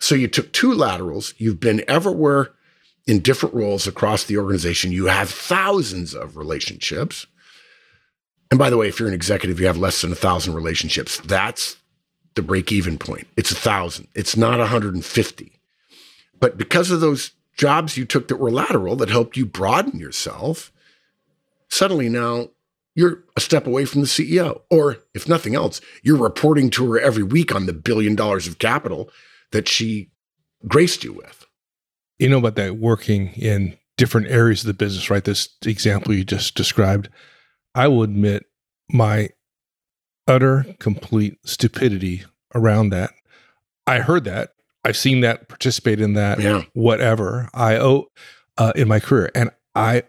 So 0.00 0.14
you 0.14 0.28
took 0.28 0.52
two 0.52 0.72
laterals. 0.72 1.34
You've 1.38 1.60
been 1.60 1.84
everywhere 1.88 2.50
in 3.06 3.20
different 3.20 3.54
roles 3.54 3.86
across 3.86 4.24
the 4.24 4.38
organization. 4.38 4.92
You 4.92 5.06
have 5.06 5.30
thousands 5.30 6.14
of 6.14 6.36
relationships. 6.36 7.26
And 8.50 8.58
by 8.58 8.70
the 8.70 8.76
way, 8.76 8.88
if 8.88 8.98
you're 8.98 9.08
an 9.08 9.14
executive, 9.14 9.60
you 9.60 9.66
have 9.66 9.76
less 9.76 10.00
than 10.02 10.12
a 10.12 10.16
thousand 10.16 10.54
relationships. 10.54 11.18
That's 11.18 11.76
the 12.34 12.42
break 12.42 12.72
even 12.72 12.98
point. 12.98 13.26
It's 13.36 13.50
a 13.50 13.56
thousand. 13.56 14.08
It's 14.14 14.36
not 14.36 14.58
150. 14.58 15.60
But 16.40 16.58
because 16.58 16.90
of 16.90 17.00
those 17.00 17.32
jobs 17.56 17.96
you 17.96 18.04
took 18.04 18.28
that 18.28 18.36
were 18.36 18.50
lateral 18.50 18.96
that 18.96 19.08
helped 19.08 19.36
you 19.36 19.46
broaden 19.46 19.98
yourself, 19.98 20.72
suddenly 21.68 22.08
now 22.08 22.48
you're 22.94 23.24
a 23.36 23.40
step 23.40 23.66
away 23.66 23.84
from 23.84 24.00
the 24.00 24.06
CEO. 24.06 24.60
Or 24.70 24.98
if 25.14 25.28
nothing 25.28 25.54
else, 25.54 25.80
you're 26.02 26.16
reporting 26.16 26.70
to 26.70 26.92
her 26.92 27.00
every 27.00 27.22
week 27.22 27.54
on 27.54 27.66
the 27.66 27.72
billion 27.72 28.14
dollars 28.14 28.46
of 28.46 28.58
capital 28.58 29.10
that 29.52 29.68
she 29.68 30.10
graced 30.66 31.04
you 31.04 31.12
with. 31.12 31.46
You 32.18 32.28
know 32.28 32.38
about 32.38 32.56
that 32.56 32.76
working 32.76 33.28
in 33.34 33.76
different 33.96 34.28
areas 34.28 34.62
of 34.62 34.68
the 34.68 34.74
business, 34.74 35.10
right? 35.10 35.24
This 35.24 35.48
example 35.64 36.14
you 36.14 36.24
just 36.24 36.54
described. 36.54 37.08
I 37.74 37.88
will 37.88 38.02
admit 38.02 38.46
my 38.88 39.30
utter 40.26 40.64
complete 40.78 41.38
stupidity 41.44 42.24
around 42.54 42.90
that. 42.90 43.10
I 43.86 44.00
heard 44.00 44.24
that. 44.24 44.50
I've 44.84 44.96
seen 44.96 45.20
that, 45.20 45.48
participate 45.48 46.00
in 46.00 46.14
that, 46.14 46.40
Yeah. 46.40 46.62
whatever. 46.74 47.48
I 47.54 47.76
owe 47.76 48.06
uh, 48.58 48.72
in 48.76 48.86
my 48.88 49.00
career, 49.00 49.30
and 49.34 49.50
I, 49.74 50.02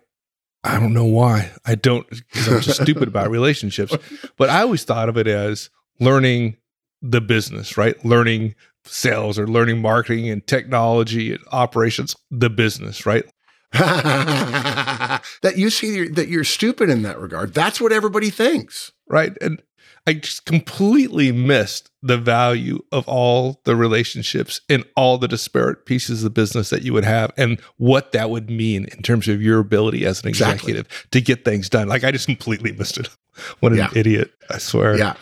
I 0.63 0.79
don't 0.79 0.93
know 0.93 1.05
why. 1.05 1.51
I 1.65 1.75
don't 1.75 2.07
because 2.09 2.47
I'm 2.47 2.61
just 2.61 2.81
stupid 2.81 3.07
about 3.07 3.29
relationships. 3.29 3.95
But 4.37 4.49
I 4.49 4.61
always 4.61 4.83
thought 4.83 5.07
of 5.09 5.17
it 5.17 5.27
as 5.27 5.69
learning 5.99 6.57
the 7.01 7.21
business, 7.21 7.77
right? 7.77 8.03
Learning 8.03 8.53
sales 8.83 9.39
or 9.39 9.47
learning 9.47 9.81
marketing 9.81 10.29
and 10.29 10.45
technology 10.45 11.31
and 11.33 11.41
operations, 11.51 12.15
the 12.29 12.49
business, 12.49 13.05
right? 13.05 13.23
that 13.73 15.53
you 15.55 15.69
see 15.69 16.07
that 16.09 16.27
you're 16.27 16.43
stupid 16.43 16.89
in 16.89 17.01
that 17.03 17.19
regard. 17.19 17.53
That's 17.53 17.79
what 17.81 17.91
everybody 17.91 18.29
thinks. 18.29 18.91
Right? 19.07 19.37
And 19.41 19.61
I 20.07 20.13
just 20.13 20.45
completely 20.45 21.31
missed 21.31 21.89
the 22.03 22.17
value 22.17 22.79
of 22.91 23.07
all 23.07 23.59
the 23.65 23.75
relationships 23.75 24.61
and 24.69 24.85
all 24.95 25.17
the 25.17 25.27
disparate 25.27 25.85
pieces 25.87 26.23
of 26.23 26.33
business 26.35 26.69
that 26.69 26.83
you 26.83 26.93
would 26.93 27.05
have 27.05 27.31
and 27.37 27.59
what 27.77 28.11
that 28.11 28.29
would 28.29 28.49
mean 28.49 28.85
in 28.85 29.01
terms 29.01 29.27
of 29.27 29.41
your 29.41 29.59
ability 29.59 30.05
as 30.05 30.21
an 30.21 30.27
Exactly. 30.29 30.73
executive 30.73 31.07
to 31.11 31.21
get 31.21 31.43
things 31.43 31.69
done. 31.69 31.87
Like 31.87 32.03
I 32.03 32.11
just 32.11 32.27
completely 32.27 32.71
missed 32.71 32.97
it. 32.97 33.09
What 33.59 33.73
an 33.73 33.79
Yeah. 33.79 33.89
idiot, 33.95 34.31
I 34.49 34.59
swear. 34.59 34.97
Yeah. 34.97 35.15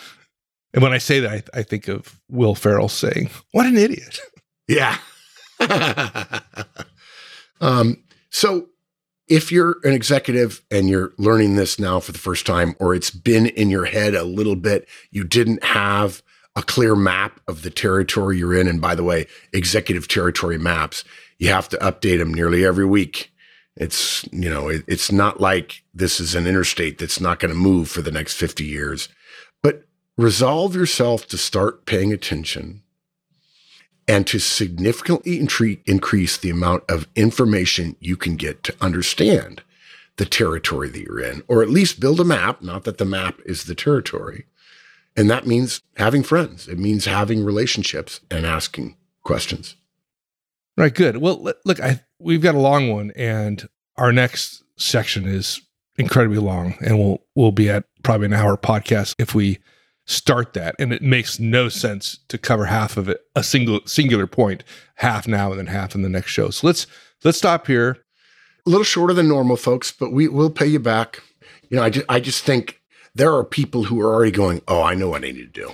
And 0.74 0.84
when 0.84 0.92
I 0.94 1.00
say 1.00 1.20
that, 1.22 1.50
I, 1.54 1.60
I 1.60 1.64
think 1.64 1.88
of 1.88 2.20
Will 2.30 2.54
Ferrell 2.54 2.90
saying, 2.90 3.30
What 3.54 3.66
an 3.66 3.76
idiot. 3.78 4.20
Yeah. 4.68 4.98
um, 7.62 8.04
so 8.30 8.68
if 9.28 9.52
you're 9.52 9.78
an 9.84 9.94
executive 9.94 10.62
and 10.70 10.90
you're 10.90 11.14
learning 11.18 11.56
this 11.56 11.80
now 11.80 12.00
for 12.00 12.12
the 12.12 12.18
first 12.18 12.46
time, 12.46 12.76
or 12.80 12.94
it's 12.94 13.10
been 13.10 13.48
in 13.48 13.70
your 13.70 13.86
head 13.86 14.16
a 14.16 14.24
little 14.24 14.56
bit, 14.56 14.88
you 15.12 15.24
didn't 15.24 15.64
have 15.64 16.22
a 16.56 16.62
clear 16.62 16.96
map 16.96 17.40
of 17.48 17.64
the 17.64 17.70
territory 17.70 18.38
you're 18.38 18.58
in. 18.58 18.68
And 18.68 18.82
by 18.82 18.96
the 18.96 19.04
way, 19.04 19.28
executive 19.54 20.08
territory 20.08 20.58
maps, 20.58 21.04
you 21.40 21.50
have 21.50 21.70
to 21.70 21.78
update 21.78 22.20
them 22.20 22.34
nearly 22.34 22.66
every 22.66 22.86
week. 22.86 23.32
It's, 23.76 24.24
you 24.32 24.50
know, 24.50 24.68
it, 24.68 24.84
it's 24.88 25.12
not 25.12 25.42
like 25.42 25.84
this 25.94 26.20
is 26.20 26.36
an 26.36 26.46
interstate 26.46 27.00
that's 27.00 27.20
not 27.20 27.40
going 27.40 27.52
to 27.52 27.60
move 27.60 27.90
for 27.90 28.04
the 28.04 28.12
next 28.12 28.34
50 28.36 28.64
years. 28.64 29.10
But 29.64 29.86
resolve 30.16 30.76
yourself 30.76 31.28
to 31.30 31.38
start 31.38 31.86
paying 31.86 32.14
attention 32.14 32.84
and 34.08 34.28
to 34.28 34.40
significantly 34.40 35.38
increase 35.86 36.38
the 36.38 36.50
amount 36.50 36.84
of 36.90 37.08
information 37.16 37.96
you 38.00 38.18
can 38.18 38.36
get 38.36 38.64
to 38.64 38.76
understand 38.82 39.62
the 40.18 40.26
territory 40.26 40.90
that 40.90 41.02
you're 41.02 41.20
in, 41.20 41.42
or 41.48 41.64
at 41.64 41.70
least 41.70 42.00
build 42.00 42.20
a 42.20 42.24
map, 42.24 42.62
not 42.62 42.84
that 42.84 42.98
the 42.98 43.06
map 43.06 43.40
is 43.46 43.64
the 43.64 43.76
territory. 43.76 44.46
And 45.16 45.30
that 45.30 45.48
means 45.48 45.82
having 45.98 46.24
friends, 46.24 46.68
it 46.68 46.78
means 46.78 47.06
having 47.06 47.44
relationships 47.44 48.20
and 48.30 48.46
asking 48.46 48.98
questions. 49.24 49.76
Right, 50.76 50.94
good. 50.94 51.18
Well, 51.18 51.54
look, 51.66 51.80
I 51.80 52.02
we've 52.20 52.42
got 52.42 52.56
a 52.56 52.60
long 52.60 52.90
one, 52.90 53.12
and 53.16 53.68
our 53.96 54.12
next 54.12 54.64
section 54.76 55.28
is 55.28 55.62
incredibly 55.98 56.40
long, 56.40 56.76
and 56.84 56.98
we'll 56.98 57.22
we'll 57.36 57.52
be 57.52 57.70
at 57.70 57.86
probably 58.02 58.26
an 58.26 58.34
hour 58.34 58.58
podcast 58.58 59.14
if 59.20 59.36
we 59.36 59.60
start 60.06 60.54
that. 60.54 60.76
And 60.80 60.92
it 60.94 61.02
makes 61.02 61.40
no 61.40 61.70
sense 61.70 62.20
to 62.28 62.38
cover 62.38 62.66
half 62.66 62.98
of 62.98 63.10
it, 63.10 63.22
a 63.36 63.44
single 63.44 63.82
singular 63.86 64.28
point, 64.28 64.64
half 64.96 65.28
now 65.28 65.52
and 65.52 65.60
then 65.60 65.68
half 65.68 65.96
in 65.96 66.02
the 66.02 66.10
next 66.10 66.32
show. 66.32 66.50
So 66.50 66.68
let's 66.68 66.88
let's 67.24 67.38
stop 67.38 67.68
here. 67.68 67.98
A 68.66 68.70
little 68.70 68.86
shorter 68.86 69.14
than 69.14 69.28
normal, 69.28 69.58
folks, 69.58 69.92
but 69.92 70.12
we 70.14 70.28
will 70.28 70.50
pay 70.50 70.68
you 70.68 70.80
back. 70.80 71.22
You 71.70 71.78
know, 71.78 71.84
I 71.84 71.90
just, 71.90 72.06
I 72.08 72.20
just 72.20 72.44
think 72.44 72.82
there 73.14 73.34
are 73.34 73.44
people 73.44 73.84
who 73.84 74.00
are 74.00 74.14
already 74.14 74.32
going, 74.32 74.62
oh, 74.68 74.82
I 74.82 74.96
know 74.96 75.10
what 75.10 75.24
I 75.24 75.32
need 75.32 75.54
to 75.54 75.62
do. 75.62 75.72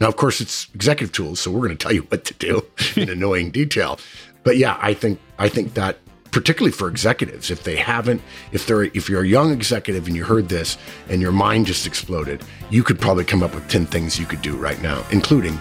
Now, 0.00 0.08
of 0.08 0.16
course, 0.16 0.40
it's 0.40 0.68
executive 0.74 1.12
tools, 1.12 1.38
so 1.38 1.50
we're 1.50 1.66
going 1.66 1.76
to 1.76 1.82
tell 1.82 1.92
you 1.92 2.02
what 2.02 2.24
to 2.24 2.34
do 2.34 2.66
in 2.96 3.08
annoying 3.08 3.50
detail. 3.50 3.98
But 4.42 4.56
yeah, 4.56 4.78
I 4.80 4.94
think 4.94 5.20
I 5.38 5.48
think 5.48 5.74
that 5.74 5.98
particularly 6.34 6.72
for 6.72 6.88
executives, 6.88 7.48
if 7.48 7.62
they 7.62 7.76
haven't, 7.76 8.20
if 8.50 8.66
they're 8.66 8.82
if 8.82 9.08
you're 9.08 9.22
a 9.22 9.26
young 9.26 9.52
executive 9.52 10.08
and 10.08 10.16
you 10.16 10.24
heard 10.24 10.48
this 10.48 10.76
and 11.08 11.22
your 11.22 11.30
mind 11.30 11.64
just 11.64 11.86
exploded, 11.86 12.42
you 12.70 12.82
could 12.82 13.00
probably 13.00 13.24
come 13.24 13.42
up 13.42 13.54
with 13.54 13.66
ten 13.68 13.86
things 13.86 14.18
you 14.18 14.26
could 14.26 14.42
do 14.42 14.56
right 14.56 14.82
now, 14.82 15.02
including 15.12 15.58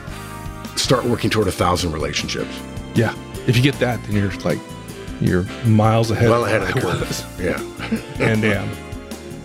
start 0.76 1.06
working 1.06 1.30
toward 1.30 1.48
a 1.48 1.52
thousand 1.52 1.92
relationships. 1.94 2.60
Yeah, 2.96 3.14
if 3.48 3.56
you 3.56 3.62
get 3.62 3.76
that, 3.76 4.04
then 4.06 4.16
you're 4.16 4.32
like 4.40 4.58
you're 5.22 5.44
miles 5.66 6.10
ahead. 6.10 6.30
Well 6.30 6.46
ahead 6.46 6.64
of 6.64 6.74
the 6.74 6.82
curve. 6.82 7.40
Yeah. 7.40 7.62
and 8.20 8.42
damn. 8.42 8.68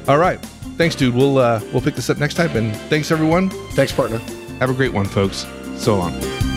All 0.08 0.16
right, 0.18 0.40
thanks, 0.78 0.94
dude. 0.96 1.14
We'll 1.14 1.36
uh, 1.36 1.60
we'll 1.72 1.82
pick 1.82 1.94
this 1.94 2.08
up 2.08 2.16
next 2.16 2.34
time, 2.34 2.56
and 2.56 2.74
thanks 2.88 3.10
everyone. 3.10 3.50
Thanks, 3.74 3.92
partner. 3.92 4.18
Have 4.60 4.70
a 4.70 4.74
great 4.74 4.94
one, 4.94 5.04
folks. 5.04 5.46
So 5.76 5.94
long. 5.96 6.47